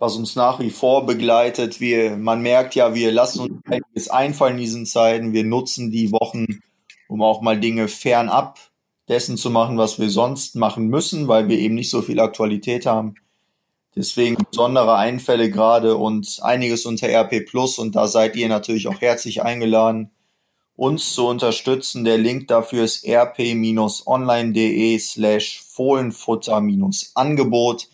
[0.00, 1.78] was uns nach wie vor begleitet.
[1.78, 5.32] Wir, man merkt ja, wir lassen uns einiges einfallen in diesen Zeiten.
[5.32, 6.46] Wir nutzen die Wochen,
[7.08, 8.58] um auch mal Dinge fernab
[9.08, 12.86] dessen zu machen, was wir sonst machen müssen, weil wir eben nicht so viel Aktualität
[12.86, 13.14] haben.
[13.96, 19.00] Deswegen besondere Einfälle gerade und einiges unter RP Plus und da seid ihr natürlich auch
[19.00, 20.12] herzlich eingeladen,
[20.76, 22.04] uns zu unterstützen.
[22.04, 27.88] Der Link dafür ist rp-online.de slash Fohlenfutter-Angebot.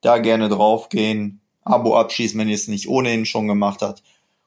[0.00, 4.04] Da gerne draufgehen, Abo abschließen, wenn ihr es nicht ohnehin schon gemacht habt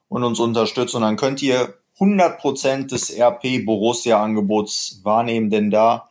[0.07, 0.95] und uns unterstützen.
[0.97, 6.09] Und dann könnt ihr 100% des RP Borussia Angebots wahrnehmen, denn da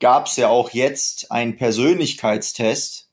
[0.00, 3.03] gab es ja auch jetzt einen Persönlichkeitstest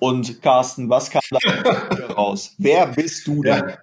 [0.00, 2.54] und Carsten, was kam da raus?
[2.58, 3.68] Wer bist du denn?
[3.68, 3.78] Ja,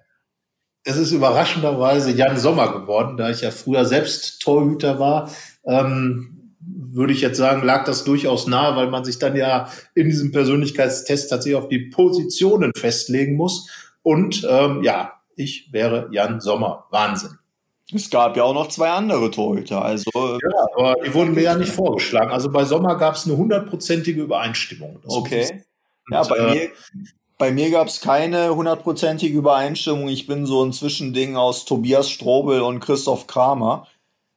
[0.84, 5.30] es ist überraschenderweise Jan Sommer geworden, da ich ja früher selbst Torhüter war.
[5.64, 10.08] Ähm, würde ich jetzt sagen, lag das durchaus nahe, weil man sich dann ja in
[10.08, 13.68] diesem Persönlichkeitstest tatsächlich auf die Positionen festlegen muss.
[14.02, 16.86] Und ähm, ja, ich wäre Jan Sommer.
[16.90, 17.38] Wahnsinn.
[17.94, 19.82] Es gab ja auch noch zwei andere Torhüter.
[19.82, 22.30] Also, ja, aber die wurden mir ja nicht vorgeschlagen.
[22.30, 25.00] Also bei Sommer gab es eine hundertprozentige Übereinstimmung.
[25.02, 25.64] Das okay.
[26.10, 26.68] Ja, bei äh, mir,
[27.38, 30.08] bei mir gab es keine hundertprozentige Übereinstimmung.
[30.08, 33.86] Ich bin so ein Zwischending aus Tobias Strobel und Christoph Kramer.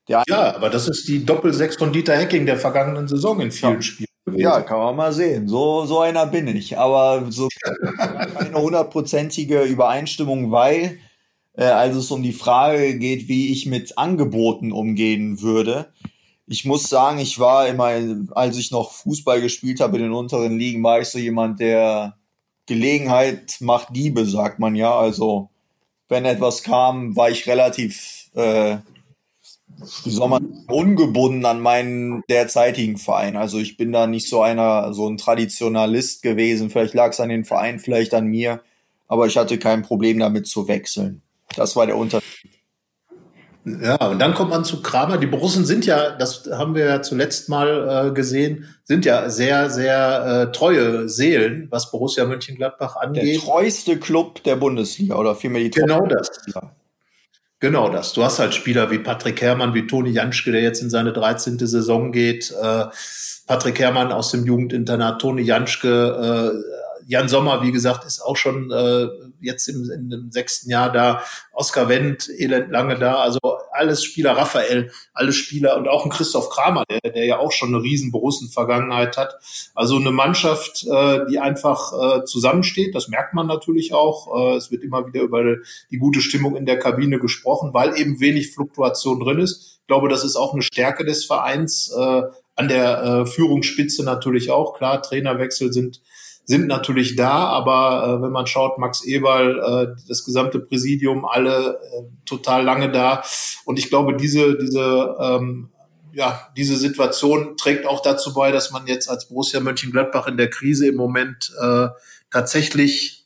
[0.08, 3.82] ja, aber das ist die Doppelsechs von Dieter Hecking der vergangenen Saison in vielen ja.
[3.82, 4.08] Spielen.
[4.24, 4.42] Gewesen.
[4.44, 5.48] Ja, kann man mal sehen.
[5.48, 6.78] So, so einer bin ich.
[6.78, 7.48] Aber so
[7.98, 11.00] keine hundertprozentige Übereinstimmung, weil,
[11.54, 15.92] äh, als es um die Frage geht, wie ich mit Angeboten umgehen würde,
[16.52, 17.94] ich muss sagen, ich war immer,
[18.32, 22.18] als ich noch Fußball gespielt habe in den unteren Ligen, war ich so jemand, der
[22.66, 24.94] Gelegenheit macht Diebe, sagt man ja.
[24.94, 25.50] Also
[26.10, 28.80] wenn etwas kam, war ich relativ, äh,
[30.04, 33.38] wie soll man, ungebunden an meinen derzeitigen Verein.
[33.38, 36.70] Also ich bin da nicht so einer, so ein Traditionalist gewesen.
[36.70, 38.60] Vielleicht lag es an den Verein, vielleicht an mir,
[39.08, 41.22] aber ich hatte kein Problem damit zu wechseln.
[41.56, 42.52] Das war der Unterschied.
[43.64, 45.18] Ja, und dann kommt man zu Kramer.
[45.18, 49.70] Die Borussen sind ja, das haben wir ja zuletzt mal äh, gesehen, sind ja sehr,
[49.70, 53.24] sehr äh, treue Seelen, was Borussia Mönchengladbach angeht.
[53.24, 56.32] Der treueste Club der Bundesliga oder vielmehr die Genau das.
[57.60, 58.14] Genau das.
[58.14, 61.60] Du hast halt Spieler wie Patrick Herrmann, wie Toni Janschke, der jetzt in seine 13.
[61.60, 62.52] Saison geht.
[62.60, 62.86] Äh,
[63.46, 68.72] Patrick Herrmann aus dem Jugendinternat, Toni Janschke, äh, Jan Sommer, wie gesagt, ist auch schon
[68.72, 69.06] äh,
[69.42, 71.22] jetzt im, im sechsten Jahr da.
[71.52, 73.16] Oskar Wendt, elend lange da.
[73.16, 73.40] Also
[73.74, 77.76] alles Spieler, Raphael, alle Spieler und auch ein Christoph Kramer, der, der ja auch schon
[77.76, 79.36] eine riesen Borussen-Vergangenheit hat.
[79.76, 82.96] Also eine Mannschaft, äh, die einfach äh, zusammensteht.
[82.96, 84.54] Das merkt man natürlich auch.
[84.54, 85.58] Äh, es wird immer wieder über
[85.92, 89.80] die gute Stimmung in der Kabine gesprochen, weil eben wenig Fluktuation drin ist.
[89.82, 91.92] Ich glaube, das ist auch eine Stärke des Vereins.
[91.94, 92.22] Äh,
[92.56, 94.76] an der äh, Führungsspitze natürlich auch.
[94.76, 96.02] Klar, Trainerwechsel sind
[96.52, 101.80] sind natürlich da, aber äh, wenn man schaut, Max Eberl, äh, das gesamte Präsidium, alle
[101.80, 103.24] äh, total lange da.
[103.64, 105.70] Und ich glaube, diese, diese, ähm,
[106.12, 110.50] ja, diese Situation trägt auch dazu bei, dass man jetzt als Borussia Mönchengladbach in der
[110.50, 111.88] Krise im Moment äh,
[112.30, 113.26] tatsächlich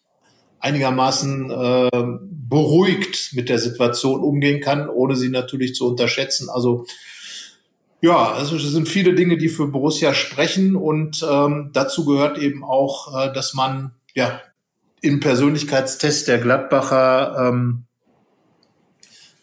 [0.60, 1.90] einigermaßen äh,
[2.30, 6.48] beruhigt mit der Situation umgehen kann, ohne sie natürlich zu unterschätzen.
[6.50, 6.86] Also
[8.06, 12.64] ja, also es sind viele Dinge, die für Borussia sprechen und ähm, dazu gehört eben
[12.64, 14.42] auch, äh, dass man ja
[15.02, 17.86] im Persönlichkeitstest der Gladbacher ähm,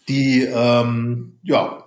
[0.09, 1.85] die ähm, ja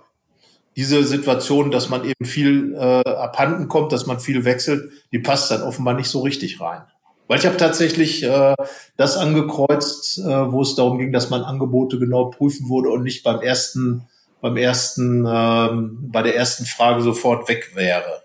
[0.76, 5.50] diese Situation, dass man eben viel äh, abhanden kommt, dass man viel wechselt, die passt
[5.50, 6.82] dann offenbar nicht so richtig rein.
[7.26, 8.54] Weil ich habe tatsächlich äh,
[8.98, 13.24] das angekreuzt, äh, wo es darum ging, dass man Angebote genau prüfen würde und nicht
[13.24, 14.06] beim ersten
[14.40, 18.22] beim ersten, ähm, bei der ersten Frage sofort weg wäre.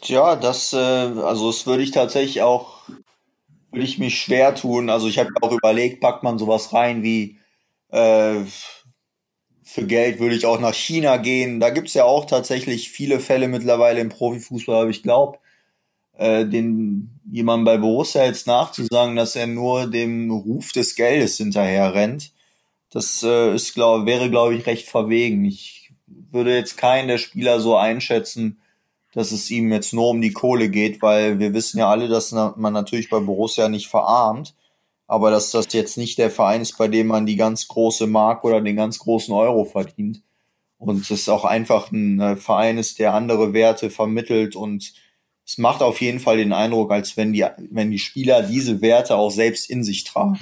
[0.00, 2.82] Tja, das, äh, also das würde ich tatsächlich auch,
[3.70, 4.90] würde ich mich schwer tun.
[4.90, 7.38] Also ich habe auch überlegt, packt man sowas rein wie
[7.90, 8.40] äh,
[9.62, 11.60] für Geld würde ich auch nach China gehen.
[11.60, 15.38] Da gibt's ja auch tatsächlich viele Fälle mittlerweile im Profifußball, aber ich glaube,
[16.18, 21.94] äh, den jemand bei Borussia jetzt nachzusagen, dass er nur dem Ruf des Geldes hinterher
[21.94, 22.32] rennt,
[22.92, 25.44] das äh, ist, glaub, wäre, glaube ich, recht verwegen.
[25.44, 28.60] Ich würde jetzt keinen der Spieler so einschätzen,
[29.14, 32.32] dass es ihm jetzt nur um die Kohle geht, weil wir wissen ja alle, dass
[32.32, 34.54] man natürlich bei Borussia nicht verarmt,
[35.06, 38.44] aber dass das jetzt nicht der Verein ist, bei dem man die ganz große Mark
[38.44, 40.22] oder den ganz großen Euro verdient.
[40.78, 44.92] Und es auch einfach ein äh, Verein ist, der andere Werte vermittelt und
[45.46, 49.16] es macht auf jeden Fall den Eindruck, als wenn die, wenn die Spieler diese Werte
[49.16, 50.38] auch selbst in sich tragen.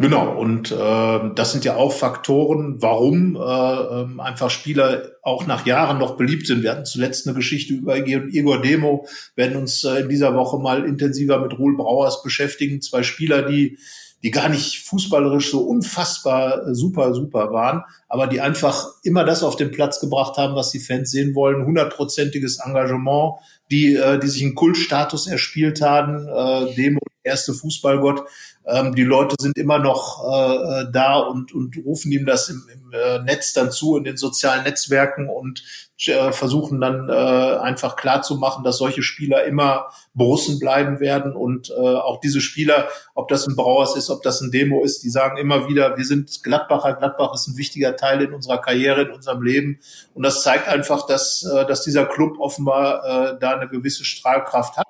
[0.00, 5.66] Genau, und äh, das sind ja auch Faktoren, warum äh, ähm, einfach Spieler auch nach
[5.66, 6.62] Jahren noch beliebt sind.
[6.62, 10.86] Wir hatten zuletzt eine Geschichte über Igor Demo, werden uns äh, in dieser Woche mal
[10.86, 12.80] intensiver mit Ruhl Brauers beschäftigen.
[12.80, 13.76] Zwei Spieler, die
[14.22, 19.42] die gar nicht fußballerisch so unfassbar äh, super, super waren, aber die einfach immer das
[19.42, 21.66] auf den Platz gebracht haben, was die Fans sehen wollen.
[21.66, 23.34] Hundertprozentiges Engagement,
[23.70, 26.26] die, äh, die sich einen Kultstatus erspielt haben.
[26.26, 28.24] Äh, Demo, erste Fußballgott,
[28.66, 32.62] ähm, die Leute sind immer noch äh, äh, da und, und rufen ihm das im,
[32.72, 35.62] im äh, Netz dann zu, in den sozialen Netzwerken und
[36.06, 41.34] äh, versuchen dann äh, einfach klar zu machen, dass solche Spieler immer Borussen bleiben werden.
[41.34, 45.02] Und äh, auch diese Spieler, ob das ein Brauers ist, ob das ein Demo ist,
[45.02, 49.02] die sagen immer wieder, wir sind Gladbacher, Gladbach ist ein wichtiger Teil in unserer Karriere,
[49.02, 49.80] in unserem Leben.
[50.14, 54.76] Und das zeigt einfach, dass, äh, dass dieser Club offenbar äh, da eine gewisse Strahlkraft
[54.76, 54.86] hat.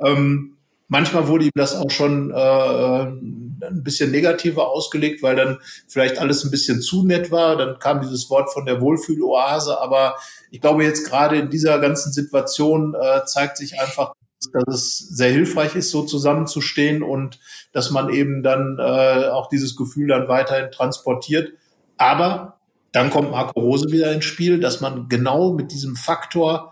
[0.00, 0.56] Ähm,
[0.92, 6.44] Manchmal wurde ihm das auch schon äh, ein bisschen negativer ausgelegt, weil dann vielleicht alles
[6.44, 7.56] ein bisschen zu nett war.
[7.56, 9.80] Dann kam dieses Wort von der Wohlfühloase.
[9.80, 10.16] Aber
[10.50, 14.12] ich glaube, jetzt gerade in dieser ganzen Situation äh, zeigt sich einfach,
[14.52, 17.38] dass es sehr hilfreich ist, so zusammenzustehen und
[17.72, 21.54] dass man eben dann äh, auch dieses Gefühl dann weiterhin transportiert.
[21.96, 22.58] Aber
[22.92, 26.71] dann kommt Marco Rose wieder ins Spiel, dass man genau mit diesem Faktor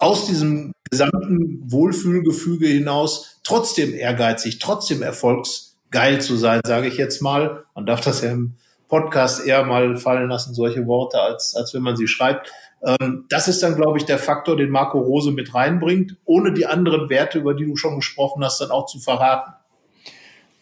[0.00, 7.64] aus diesem gesamten Wohlfühlgefüge hinaus trotzdem ehrgeizig, trotzdem erfolgsgeil zu sein, sage ich jetzt mal.
[7.74, 8.56] Man darf das ja im
[8.88, 12.50] Podcast eher mal fallen lassen, solche Worte, als, als wenn man sie schreibt.
[12.84, 16.66] Ähm, das ist dann, glaube ich, der Faktor, den Marco Rose mit reinbringt, ohne die
[16.66, 19.52] anderen Werte, über die du schon gesprochen hast, dann auch zu verraten.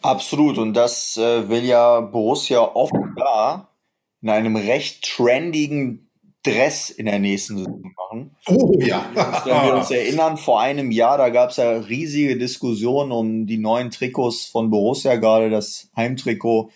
[0.01, 0.57] Absolut.
[0.57, 3.73] Und das äh, will ja Borussia offenbar
[4.21, 6.08] in einem recht trendigen
[6.43, 8.35] Dress in der nächsten Saison machen.
[8.47, 9.09] Oh ja.
[9.13, 13.57] Wenn wir uns erinnern, vor einem Jahr, da gab es ja riesige Diskussionen um die
[13.57, 16.71] neuen Trikots von Borussia, gerade das Heimtrikot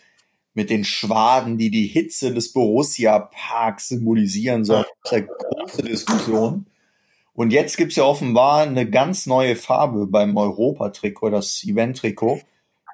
[0.54, 4.86] mit den Schwaden, die die Hitze des Borussia-Parks symbolisieren sollen.
[5.04, 6.65] Das ist eine große Diskussion.
[7.34, 12.41] Und jetzt gibt's ja offenbar eine ganz neue Farbe beim Europa-Trikot, das Event-Trikot.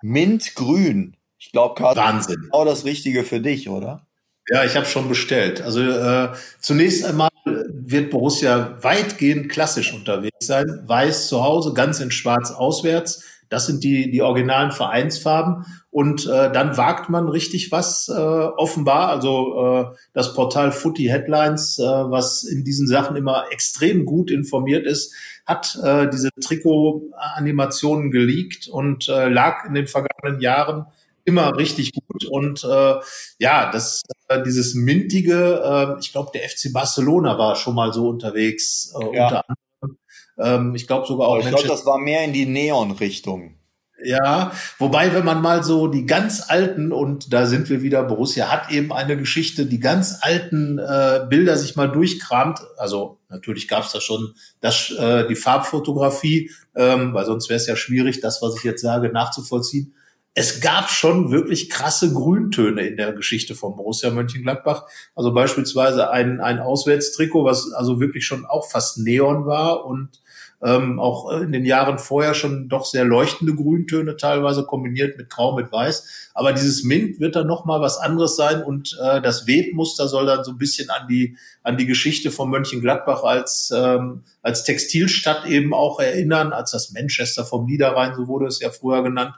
[0.01, 1.17] Mintgrün.
[1.37, 2.37] Ich glaube, Wahnsinn.
[2.43, 4.07] genau das Richtige für dich, oder?
[4.49, 5.61] Ja, ich habe schon bestellt.
[5.61, 10.83] Also äh, zunächst einmal wird Borussia weitgehend klassisch unterwegs sein.
[10.87, 13.23] Weiß zu Hause, ganz in Schwarz auswärts.
[13.49, 15.65] Das sind die, die originalen Vereinsfarben.
[15.91, 19.09] Und äh, dann wagt man richtig was äh, offenbar.
[19.09, 24.85] Also äh, das Portal Footy Headlines, äh, was in diesen Sachen immer extrem gut informiert
[24.85, 25.13] ist,
[25.45, 30.85] hat äh, diese Trikot-Animationen geleakt und äh, lag in den vergangenen Jahren
[31.29, 32.25] immer richtig gut.
[32.25, 32.95] Und äh,
[33.37, 38.09] ja, das äh, dieses mintige, äh, ich glaube, der FC Barcelona war schon mal so
[38.09, 39.23] unterwegs, äh, ja.
[39.23, 39.97] unter anderem.
[40.37, 41.39] Ähm, ich glaube sogar auch.
[41.39, 43.55] Ich glaube, das war mehr in die Neon-Richtung.
[44.01, 48.49] Ja, wobei, wenn man mal so die ganz alten, und da sind wir wieder, Borussia
[48.49, 53.83] hat eben eine Geschichte, die ganz alten äh, Bilder sich mal durchkramt, also natürlich gab
[53.83, 58.41] es da schon das, äh, die Farbfotografie, ähm, weil sonst wäre es ja schwierig, das,
[58.41, 59.93] was ich jetzt sage, nachzuvollziehen
[60.35, 64.85] es gab schon wirklich krasse Grüntöne in der Geschichte von Borussia Mönchengladbach.
[65.15, 70.21] Also beispielsweise ein, ein Auswärtstrikot, was also wirklich schon auch fast Neon war und
[70.61, 75.55] ähm, auch in den Jahren vorher schon doch sehr leuchtende Grüntöne teilweise kombiniert mit Grau,
[75.55, 76.31] mit Weiß.
[76.33, 80.25] Aber dieses Mint wird dann noch mal was anderes sein und äh, das Webmuster soll
[80.25, 85.45] dann so ein bisschen an die an die Geschichte von Mönchengladbach als ähm, als Textilstadt
[85.45, 89.33] eben auch erinnern, als das Manchester vom Niederrhein, so wurde es ja früher genannt.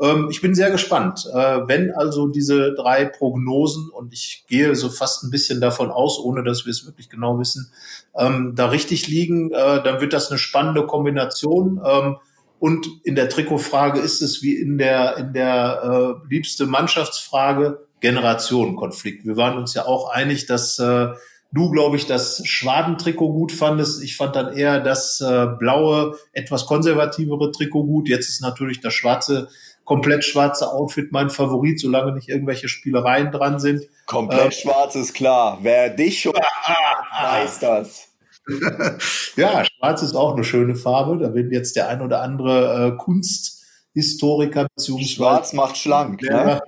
[0.00, 4.88] Ähm, ich bin sehr gespannt, äh, wenn also diese drei Prognosen und ich gehe so
[4.88, 7.72] fast ein bisschen davon aus, ohne dass wir es wirklich genau wissen,
[8.16, 11.80] ähm, da richtig liegen, äh, dann wird das eine spannende Kombination.
[11.84, 12.16] Ähm,
[12.58, 19.26] und in der Trikotfrage ist es wie in der, in der äh, liebste Mannschaftsfrage Generationenkonflikt.
[19.26, 21.08] Wir waren uns ja auch einig, dass äh,
[21.52, 24.02] du, glaube ich, das Schwadentrikot gut fandest.
[24.02, 28.08] Ich fand dann eher das äh, blaue, etwas konservativere Trikot gut.
[28.08, 29.48] Jetzt ist natürlich das schwarze,
[29.84, 33.84] komplett schwarze Outfit mein Favorit, solange nicht irgendwelche Spielereien dran sind.
[34.06, 35.58] Komplett äh, schwarz ist klar.
[35.62, 38.08] Wer dich schon weiß das.
[39.36, 41.18] ja, schwarz ist auch eine schöne Farbe.
[41.18, 46.22] Da wird jetzt der ein oder andere äh, Kunsthistoriker beziehungsweise Schwarz macht schlank.
[46.22, 46.60] Ne?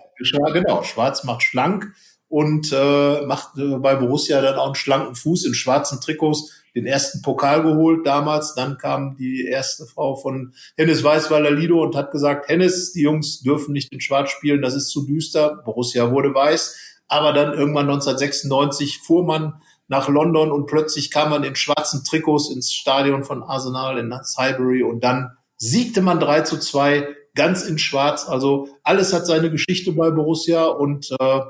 [0.52, 1.94] Genau, Schwarz macht schlank
[2.28, 6.86] und äh, macht äh, bei Borussia dann auch einen schlanken Fuß in schwarzen Trikots den
[6.86, 8.54] ersten Pokal geholt damals.
[8.54, 13.40] Dann kam die erste Frau von Hennes Weißweiler Lido und hat gesagt, Hennes, die Jungs
[13.40, 15.62] dürfen nicht in Schwarz spielen, das ist zu düster.
[15.64, 16.76] Borussia wurde weiß.
[17.08, 19.54] Aber dann irgendwann 1996 fuhr man
[19.88, 24.82] nach London und plötzlich kam man in schwarzen Trikots ins Stadion von Arsenal in Highbury
[24.82, 28.28] und dann siegte man 3 zu 2 ganz in schwarz.
[28.28, 31.40] Also alles hat seine Geschichte bei Borussia und äh,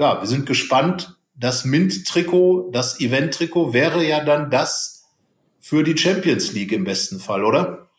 [0.00, 1.16] ja, wir sind gespannt.
[1.34, 5.04] Das Mint-Trikot, das Event-Trikot wäre ja dann das
[5.60, 7.90] für die Champions League im besten Fall, oder?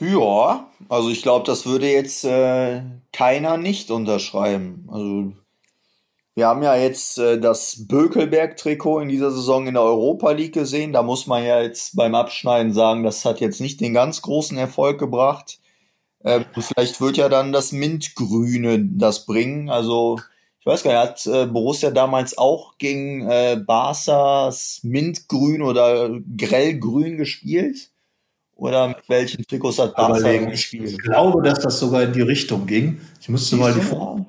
[0.00, 4.88] Ja, also ich glaube, das würde jetzt äh, keiner nicht unterschreiben.
[4.90, 5.32] Also
[6.34, 10.92] wir haben ja jetzt äh, das Bökelberg-Trikot in dieser Saison in der Europa League gesehen.
[10.92, 14.56] Da muss man ja jetzt beim Abschneiden sagen, das hat jetzt nicht den ganz großen
[14.58, 15.60] Erfolg gebracht.
[16.20, 19.70] Äh, vielleicht wird ja dann das Mintgrüne das bringen.
[19.70, 20.18] Also
[20.64, 27.18] ich weiß gar nicht, hat äh, Borussia damals auch gegen äh, Barca's Mintgrün oder Grellgrün
[27.18, 27.90] gespielt?
[28.56, 30.92] Oder mit welchen Trikots hat Barca gespielt?
[30.92, 33.00] Ich glaube, dass das sogar in die Richtung ging.
[33.20, 34.26] Ich musste mal die Form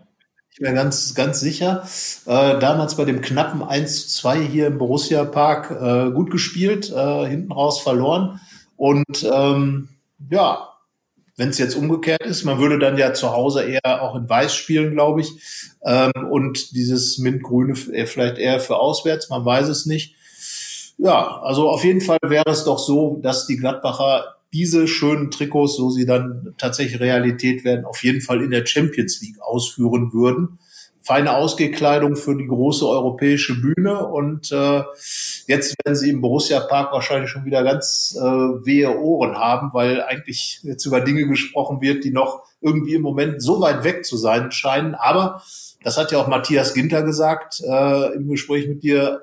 [0.55, 1.83] ich wäre ganz, ganz sicher.
[2.25, 6.89] Äh, damals bei dem knappen 1 zu 2 hier im Borussia Park äh, gut gespielt,
[6.95, 8.39] äh, hinten raus verloren.
[8.77, 9.89] Und ähm,
[10.29, 10.69] ja,
[11.37, 14.55] wenn es jetzt umgekehrt ist, man würde dann ja zu Hause eher auch in Weiß
[14.55, 15.31] spielen, glaube ich.
[15.85, 20.15] Ähm, und dieses Mintgrüne vielleicht eher für auswärts, man weiß es nicht.
[20.97, 25.75] Ja, also auf jeden Fall wäre es doch so, dass die Gladbacher diese schönen Trikots,
[25.75, 30.59] so sie dann tatsächlich Realität werden, auf jeden Fall in der Champions League ausführen würden.
[31.01, 34.83] Feine Ausgekleidung für die große europäische Bühne und äh,
[35.47, 40.01] jetzt werden sie im Borussia Park wahrscheinlich schon wieder ganz äh, wehe Ohren haben, weil
[40.01, 44.17] eigentlich jetzt über Dinge gesprochen wird, die noch irgendwie im Moment so weit weg zu
[44.17, 44.95] sein scheinen.
[44.95, 45.41] Aber
[45.83, 49.21] das hat ja auch Matthias Ginter gesagt äh, im Gespräch mit dir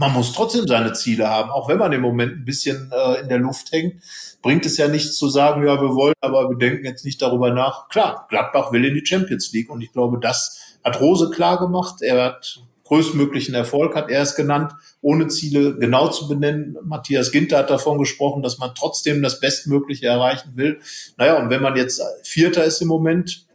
[0.00, 3.28] man muss trotzdem seine Ziele haben, auch wenn man im Moment ein bisschen äh, in
[3.28, 4.02] der Luft hängt.
[4.40, 7.52] Bringt es ja nichts zu sagen, ja, wir wollen, aber wir denken jetzt nicht darüber
[7.52, 7.90] nach.
[7.90, 12.00] Klar, Gladbach will in die Champions League und ich glaube, das hat Rose klar gemacht.
[12.00, 16.76] Er hat größtmöglichen Erfolg, hat er es genannt, ohne Ziele genau zu benennen.
[16.82, 20.80] Matthias Ginter hat davon gesprochen, dass man trotzdem das Bestmögliche erreichen will.
[21.16, 23.46] Naja, und wenn man jetzt Vierter ist im Moment,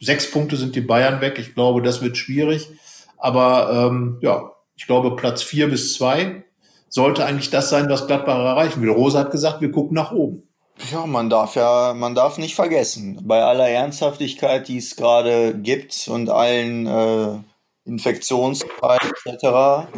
[0.00, 1.38] sechs Punkte sind die Bayern weg.
[1.38, 2.68] Ich glaube, das wird schwierig.
[3.16, 6.44] Aber ähm, ja, ich glaube, Platz vier bis zwei
[6.90, 8.90] sollte eigentlich das sein, was Gladbach erreichen will.
[8.90, 10.42] Rosa hat gesagt, wir gucken nach oben.
[10.90, 16.08] Ja, man darf ja, man darf nicht vergessen, bei aller Ernsthaftigkeit, die es gerade gibt
[16.08, 17.38] und allen äh,
[17.84, 19.88] Infektionsfällen etc.,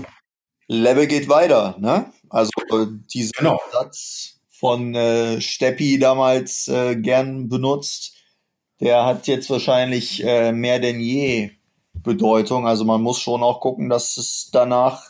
[0.69, 2.13] Level geht weiter, ne?
[2.29, 2.51] Also
[3.13, 3.59] dieser genau.
[3.73, 8.15] Satz von äh, Steppi damals äh, gern benutzt.
[8.81, 11.53] Der hat jetzt wahrscheinlich äh, mehr denn je
[11.95, 12.67] Bedeutung.
[12.67, 15.03] Also man muss schon auch gucken, dass es danach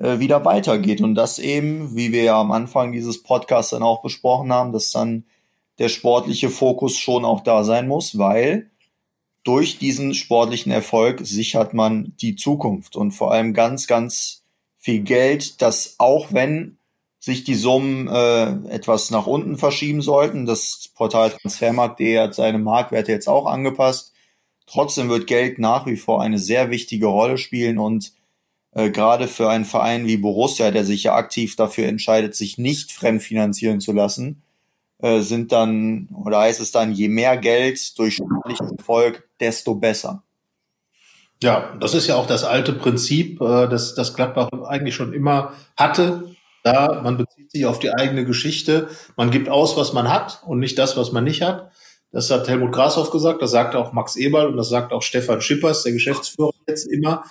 [0.00, 4.52] wieder weitergeht und das eben, wie wir ja am Anfang dieses Podcasts dann auch besprochen
[4.52, 5.24] haben, dass dann
[5.78, 8.70] der sportliche Fokus schon auch da sein muss, weil
[9.42, 14.42] durch diesen sportlichen Erfolg sichert man die Zukunft und vor allem ganz, ganz
[14.76, 16.78] viel Geld, das auch wenn
[17.18, 23.12] sich die Summen äh, etwas nach unten verschieben sollten, das Portal Transfermarkt.de hat seine Marktwerte
[23.12, 24.14] jetzt auch angepasst.
[24.66, 28.14] Trotzdem wird Geld nach wie vor eine sehr wichtige Rolle spielen und
[28.72, 32.92] äh, gerade für einen Verein wie Borussia, der sich ja aktiv dafür entscheidet, sich nicht
[32.92, 34.42] fremdfinanzieren zu lassen,
[34.98, 40.22] äh, sind dann, oder heißt es dann, je mehr Geld durch sportlichen Erfolg, desto besser.
[41.42, 45.54] Ja, das ist ja auch das alte Prinzip, äh, das, das Gladbach eigentlich schon immer
[45.76, 46.34] hatte.
[46.62, 50.58] Da man bezieht sich auf die eigene Geschichte, man gibt aus, was man hat und
[50.58, 51.72] nicht das, was man nicht hat.
[52.12, 55.40] Das hat Helmut Grashoff gesagt, das sagt auch Max Eberl und das sagt auch Stefan
[55.40, 57.24] Schippers, der Geschäftsführer jetzt immer.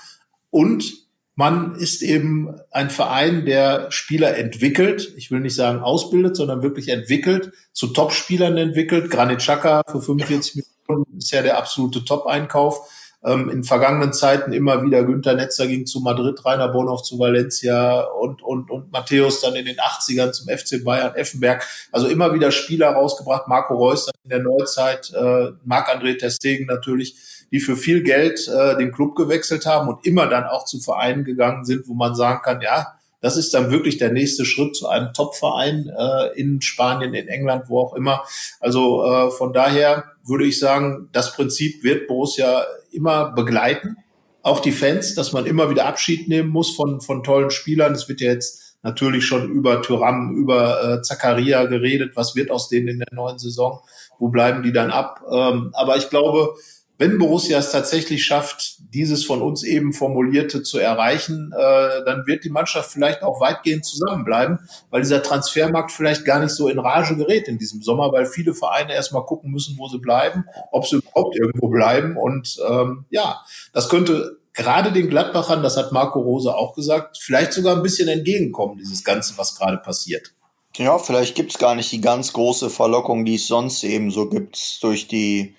[0.49, 1.08] Und
[1.39, 5.13] man ist eben ein Verein, der Spieler entwickelt.
[5.15, 9.09] Ich will nicht sagen ausbildet, sondern wirklich entwickelt, zu Top-Spielern entwickelt.
[9.09, 12.81] Granit Xhaka für 45 Millionen ist ja der absolute Top-Einkauf.
[13.23, 18.01] Ähm, in vergangenen Zeiten immer wieder Günther Netzer ging zu Madrid, Rainer Bonhoff zu Valencia
[18.01, 21.65] und, und, und Matthäus dann in den 80ern zum FC Bayern, Effenberg.
[21.93, 23.47] Also immer wieder Spieler rausgebracht.
[23.47, 27.15] Marco Reus in der Neuzeit, äh, Marc-André Testegen natürlich
[27.51, 31.23] die für viel Geld äh, den Club gewechselt haben und immer dann auch zu Vereinen
[31.23, 34.87] gegangen sind, wo man sagen kann, ja, das ist dann wirklich der nächste Schritt zu
[34.87, 38.23] einem Top-Verein äh, in Spanien, in England, wo auch immer.
[38.59, 43.97] Also äh, von daher würde ich sagen, das Prinzip wird Borussia immer begleiten.
[44.41, 47.93] Auch die Fans, dass man immer wieder Abschied nehmen muss von, von tollen Spielern.
[47.93, 52.15] Es wird ja jetzt natürlich schon über Thuram, über äh, Zakaria geredet.
[52.15, 53.81] Was wird aus denen in der neuen Saison?
[54.17, 55.21] Wo bleiben die dann ab?
[55.29, 56.55] Ähm, aber ich glaube,
[56.99, 62.43] wenn Borussia es tatsächlich schafft, dieses von uns eben formulierte zu erreichen, äh, dann wird
[62.43, 67.15] die Mannschaft vielleicht auch weitgehend zusammenbleiben, weil dieser Transfermarkt vielleicht gar nicht so in Rage
[67.15, 70.97] gerät in diesem Sommer, weil viele Vereine erstmal gucken müssen, wo sie bleiben, ob sie
[70.97, 72.17] überhaupt irgendwo bleiben.
[72.17, 77.53] Und ähm, ja, das könnte gerade den Gladbachern, das hat Marco Rose auch gesagt, vielleicht
[77.53, 80.33] sogar ein bisschen entgegenkommen, dieses Ganze, was gerade passiert.
[80.75, 84.83] Ja, vielleicht gibt's gar nicht die ganz große Verlockung, die es sonst eben so gibt
[84.83, 85.55] durch die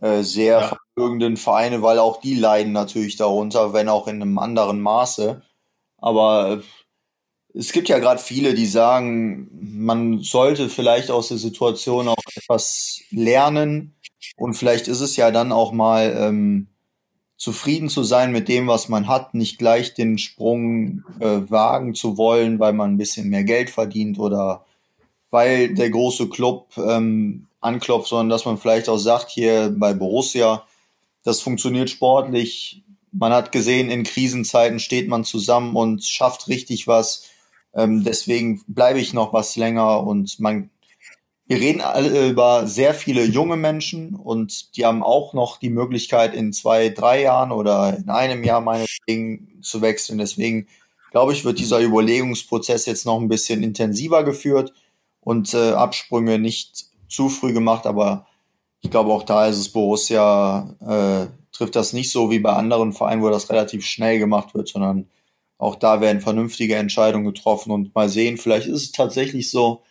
[0.00, 0.78] äh, sehr ja.
[0.94, 5.42] vermögenden Vereine, weil auch die leiden natürlich darunter, wenn auch in einem anderen Maße.
[5.98, 12.08] Aber äh, es gibt ja gerade viele, die sagen, man sollte vielleicht aus der Situation
[12.08, 13.94] auch etwas lernen
[14.36, 16.68] und vielleicht ist es ja dann auch mal ähm,
[17.36, 22.16] zufrieden zu sein mit dem, was man hat, nicht gleich den Sprung äh, wagen zu
[22.16, 24.64] wollen, weil man ein bisschen mehr Geld verdient oder
[25.30, 30.66] weil der große Club ähm, anklopft, sondern dass man vielleicht auch sagt, hier bei Borussia,
[31.22, 32.82] das funktioniert sportlich.
[33.12, 37.24] Man hat gesehen, in Krisenzeiten steht man zusammen und schafft richtig was.
[37.74, 40.70] Ähm, deswegen bleibe ich noch was länger und man,
[41.46, 46.34] wir reden alle über sehr viele junge Menschen und die haben auch noch die Möglichkeit
[46.34, 50.18] in zwei, drei Jahren oder in einem Jahr meinetwegen zu wechseln.
[50.18, 50.66] Deswegen
[51.10, 54.72] glaube ich, wird dieser Überlegungsprozess jetzt noch ein bisschen intensiver geführt
[55.30, 58.26] und äh, Absprünge nicht zu früh gemacht, aber
[58.80, 62.92] ich glaube auch da ist es Borussia, äh, trifft das nicht so wie bei anderen
[62.92, 65.08] Vereinen, wo das relativ schnell gemacht wird, sondern
[65.56, 69.82] auch da werden vernünftige Entscheidungen getroffen und mal sehen, vielleicht ist es tatsächlich so,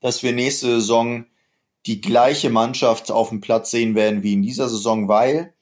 [0.00, 1.24] dass wir nächste Saison
[1.86, 5.54] die gleiche Mannschaft auf dem Platz sehen werden wie in dieser Saison, weil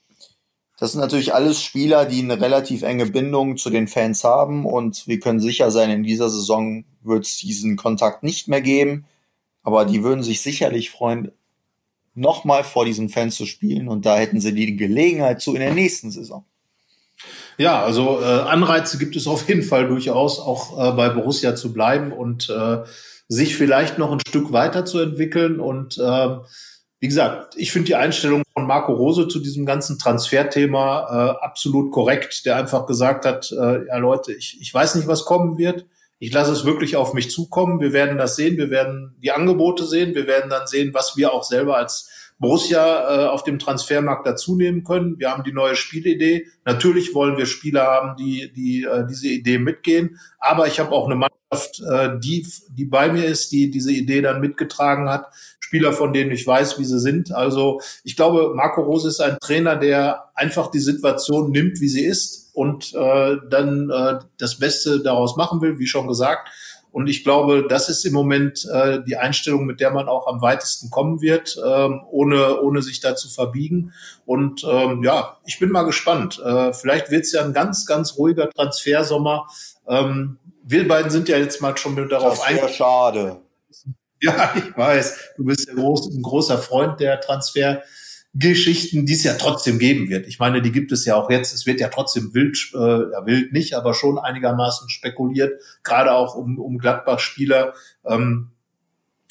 [0.76, 5.06] das sind natürlich alles Spieler, die eine relativ enge Bindung zu den Fans haben und
[5.06, 9.04] wir können sicher sein, in dieser Saison wird es diesen Kontakt nicht mehr geben.
[9.70, 11.30] Aber die würden sich sicherlich freuen,
[12.14, 15.72] nochmal vor diesen Fans zu spielen und da hätten sie die Gelegenheit zu in der
[15.72, 16.44] nächsten Saison.
[17.56, 21.72] Ja, also äh, Anreize gibt es auf jeden Fall durchaus, auch äh, bei Borussia zu
[21.72, 22.78] bleiben und äh,
[23.28, 25.60] sich vielleicht noch ein Stück weiterzuentwickeln.
[25.60, 26.36] Und äh,
[26.98, 31.92] wie gesagt, ich finde die Einstellung von Marco Rose zu diesem ganzen Transferthema äh, absolut
[31.92, 35.86] korrekt, der einfach gesagt hat, äh, ja Leute, ich, ich weiß nicht, was kommen wird.
[36.22, 37.80] Ich lasse es wirklich auf mich zukommen.
[37.80, 38.58] Wir werden das sehen.
[38.58, 40.14] Wir werden die Angebote sehen.
[40.14, 44.84] Wir werden dann sehen, was wir auch selber als Borussia äh, auf dem Transfermarkt dazunehmen
[44.84, 45.18] können.
[45.18, 46.46] Wir haben die neue Spielidee.
[46.66, 50.20] Natürlich wollen wir Spieler haben, die, die äh, diese Idee mitgehen.
[50.38, 54.20] Aber ich habe auch eine Mannschaft, äh, die, die bei mir ist, die diese Idee
[54.20, 55.26] dann mitgetragen hat.
[55.58, 57.32] Spieler, von denen ich weiß, wie sie sind.
[57.32, 62.04] Also ich glaube, Marco Rose ist ein Trainer, der einfach die Situation nimmt, wie sie
[62.04, 66.48] ist und äh, dann äh, das Beste daraus machen will, wie schon gesagt.
[66.92, 70.42] Und ich glaube, das ist im Moment äh, die Einstellung, mit der man auch am
[70.42, 73.92] weitesten kommen wird, ähm, ohne, ohne sich da zu verbiegen.
[74.26, 76.40] Und ähm, ja, ich bin mal gespannt.
[76.44, 79.46] Äh, vielleicht wird es ja ein ganz, ganz ruhiger Transfersommer.
[79.86, 82.74] Ähm, wir beiden sind ja jetzt mal schon mit darauf eingegangen.
[82.74, 83.36] schade.
[84.20, 85.34] Ja, ich weiß.
[85.36, 87.82] Du bist ja groß, ein großer Freund der Transfer.
[88.32, 90.28] Geschichten, die es ja trotzdem geben wird.
[90.28, 91.52] Ich meine, die gibt es ja auch jetzt.
[91.52, 96.36] Es wird ja trotzdem wild, äh, ja wild nicht, aber schon einigermaßen spekuliert, gerade auch
[96.36, 97.74] um, um Gladbach-Spieler.
[98.06, 98.52] Ähm,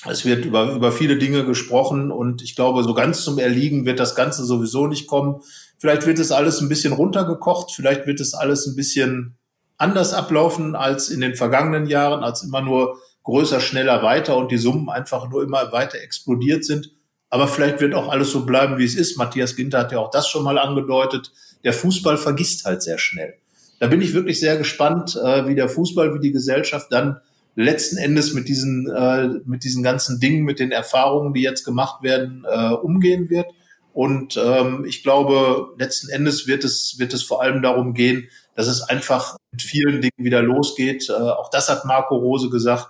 [0.08, 4.00] es wird über, über viele Dinge gesprochen und ich glaube, so ganz zum Erliegen wird
[4.00, 5.42] das Ganze sowieso nicht kommen.
[5.78, 9.38] Vielleicht wird es alles ein bisschen runtergekocht, vielleicht wird es alles ein bisschen
[9.78, 14.58] anders ablaufen als in den vergangenen Jahren, als immer nur größer, schneller, weiter und die
[14.58, 16.92] Summen einfach nur immer weiter explodiert sind.
[17.30, 19.18] Aber vielleicht wird auch alles so bleiben, wie es ist.
[19.18, 21.32] Matthias Ginter hat ja auch das schon mal angedeutet.
[21.64, 23.36] Der Fußball vergisst halt sehr schnell.
[23.80, 27.22] Da bin ich wirklich sehr gespannt, äh, wie der Fußball, wie die Gesellschaft dann
[27.56, 32.04] letzten Endes mit diesen, äh, mit diesen ganzen Dingen, mit den Erfahrungen, die jetzt gemacht
[32.04, 33.48] werden, äh, umgehen wird.
[33.94, 38.68] Und ähm, ich glaube, letzten Endes wird es, wird es vor allem darum gehen, dass
[38.68, 41.10] es einfach mit vielen Dingen wieder losgeht.
[41.10, 42.90] Auch das hat Marco Rose gesagt.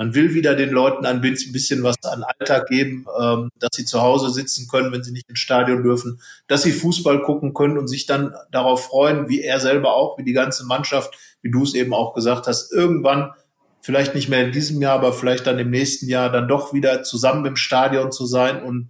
[0.00, 4.00] Man will wieder den Leuten ein bisschen was an Alltag geben, ähm, dass sie zu
[4.00, 7.86] Hause sitzen können, wenn sie nicht ins Stadion dürfen, dass sie Fußball gucken können und
[7.86, 11.74] sich dann darauf freuen, wie er selber auch, wie die ganze Mannschaft, wie du es
[11.74, 13.32] eben auch gesagt hast, irgendwann,
[13.82, 17.02] vielleicht nicht mehr in diesem Jahr, aber vielleicht dann im nächsten Jahr dann doch wieder
[17.02, 18.88] zusammen im Stadion zu sein und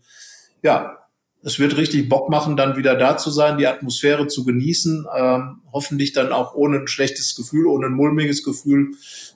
[0.62, 0.99] ja,
[1.42, 5.62] es wird richtig Bock machen, dann wieder da zu sein, die Atmosphäre zu genießen, ähm,
[5.72, 8.90] hoffentlich dann auch ohne ein schlechtes Gefühl, ohne ein mulmiges Gefühl.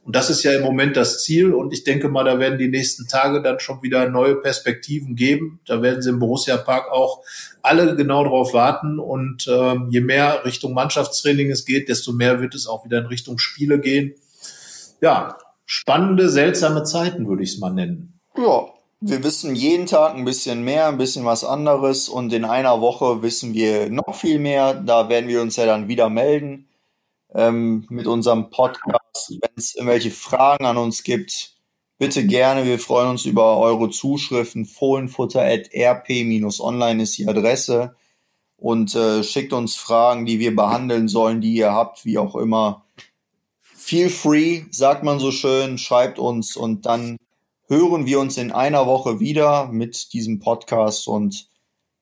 [0.04, 1.54] Und das ist ja im Moment das Ziel.
[1.54, 5.60] Und ich denke mal, da werden die nächsten Tage dann schon wieder neue Perspektiven geben.
[5.66, 7.22] Da werden sie im Borussia Park auch
[7.62, 8.98] alle genau drauf warten.
[8.98, 13.06] Und ähm, je mehr Richtung Mannschaftstraining es geht, desto mehr wird es auch wieder in
[13.06, 14.14] Richtung Spiele gehen.
[15.00, 18.20] Ja, spannende, seltsame Zeiten würde ich es mal nennen.
[18.36, 18.73] Ja,
[19.06, 23.20] wir wissen jeden Tag ein bisschen mehr, ein bisschen was anderes und in einer Woche
[23.20, 24.72] wissen wir noch viel mehr.
[24.72, 26.70] Da werden wir uns ja dann wieder melden
[27.34, 29.28] ähm, mit unserem Podcast.
[29.28, 31.52] Wenn es irgendwelche Fragen an uns gibt,
[31.98, 32.64] bitte gerne.
[32.64, 34.64] Wir freuen uns über eure Zuschriften.
[34.64, 37.94] Fohlenfutter.rp-online ist die Adresse
[38.56, 42.86] und äh, schickt uns Fragen, die wir behandeln sollen, die ihr habt, wie auch immer.
[43.60, 47.18] Feel free, sagt man so schön, schreibt uns und dann
[47.68, 51.48] hören wir uns in einer Woche wieder mit diesem Podcast und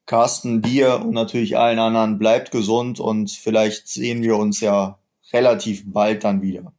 [0.07, 4.99] Carsten, dir und natürlich allen anderen bleibt gesund und vielleicht sehen wir uns ja
[5.33, 6.73] relativ bald dann wieder.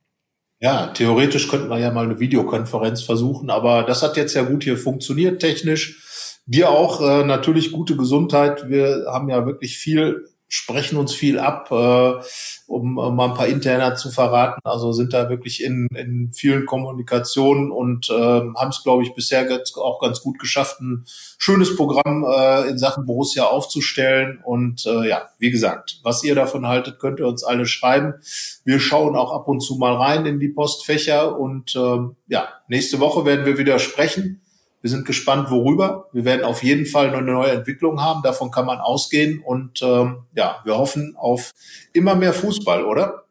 [0.60, 4.64] Ja, theoretisch könnten wir ja mal eine Videokonferenz versuchen, aber das hat jetzt ja gut
[4.64, 6.40] hier funktioniert technisch.
[6.46, 8.70] Dir auch äh, natürlich gute Gesundheit.
[8.70, 12.22] Wir haben ja wirklich viel sprechen uns viel ab, äh,
[12.68, 14.60] um, um mal ein paar Interner zu verraten.
[14.64, 19.48] Also sind da wirklich in, in vielen Kommunikationen und äh, haben es, glaube ich, bisher
[19.76, 21.06] auch ganz gut geschafft, ein
[21.38, 24.42] schönes Programm äh, in Sachen Borussia aufzustellen.
[24.44, 28.16] Und äh, ja, wie gesagt, was ihr davon haltet, könnt ihr uns alle schreiben.
[28.64, 33.00] Wir schauen auch ab und zu mal rein in die Postfächer und äh, ja, nächste
[33.00, 34.43] Woche werden wir wieder sprechen
[34.84, 36.10] wir sind gespannt, worüber.
[36.12, 38.22] Wir werden auf jeden Fall eine neue Entwicklung haben.
[38.22, 39.40] Davon kann man ausgehen.
[39.40, 41.54] Und ähm, ja, wir hoffen auf
[41.94, 43.24] immer mehr Fußball, oder?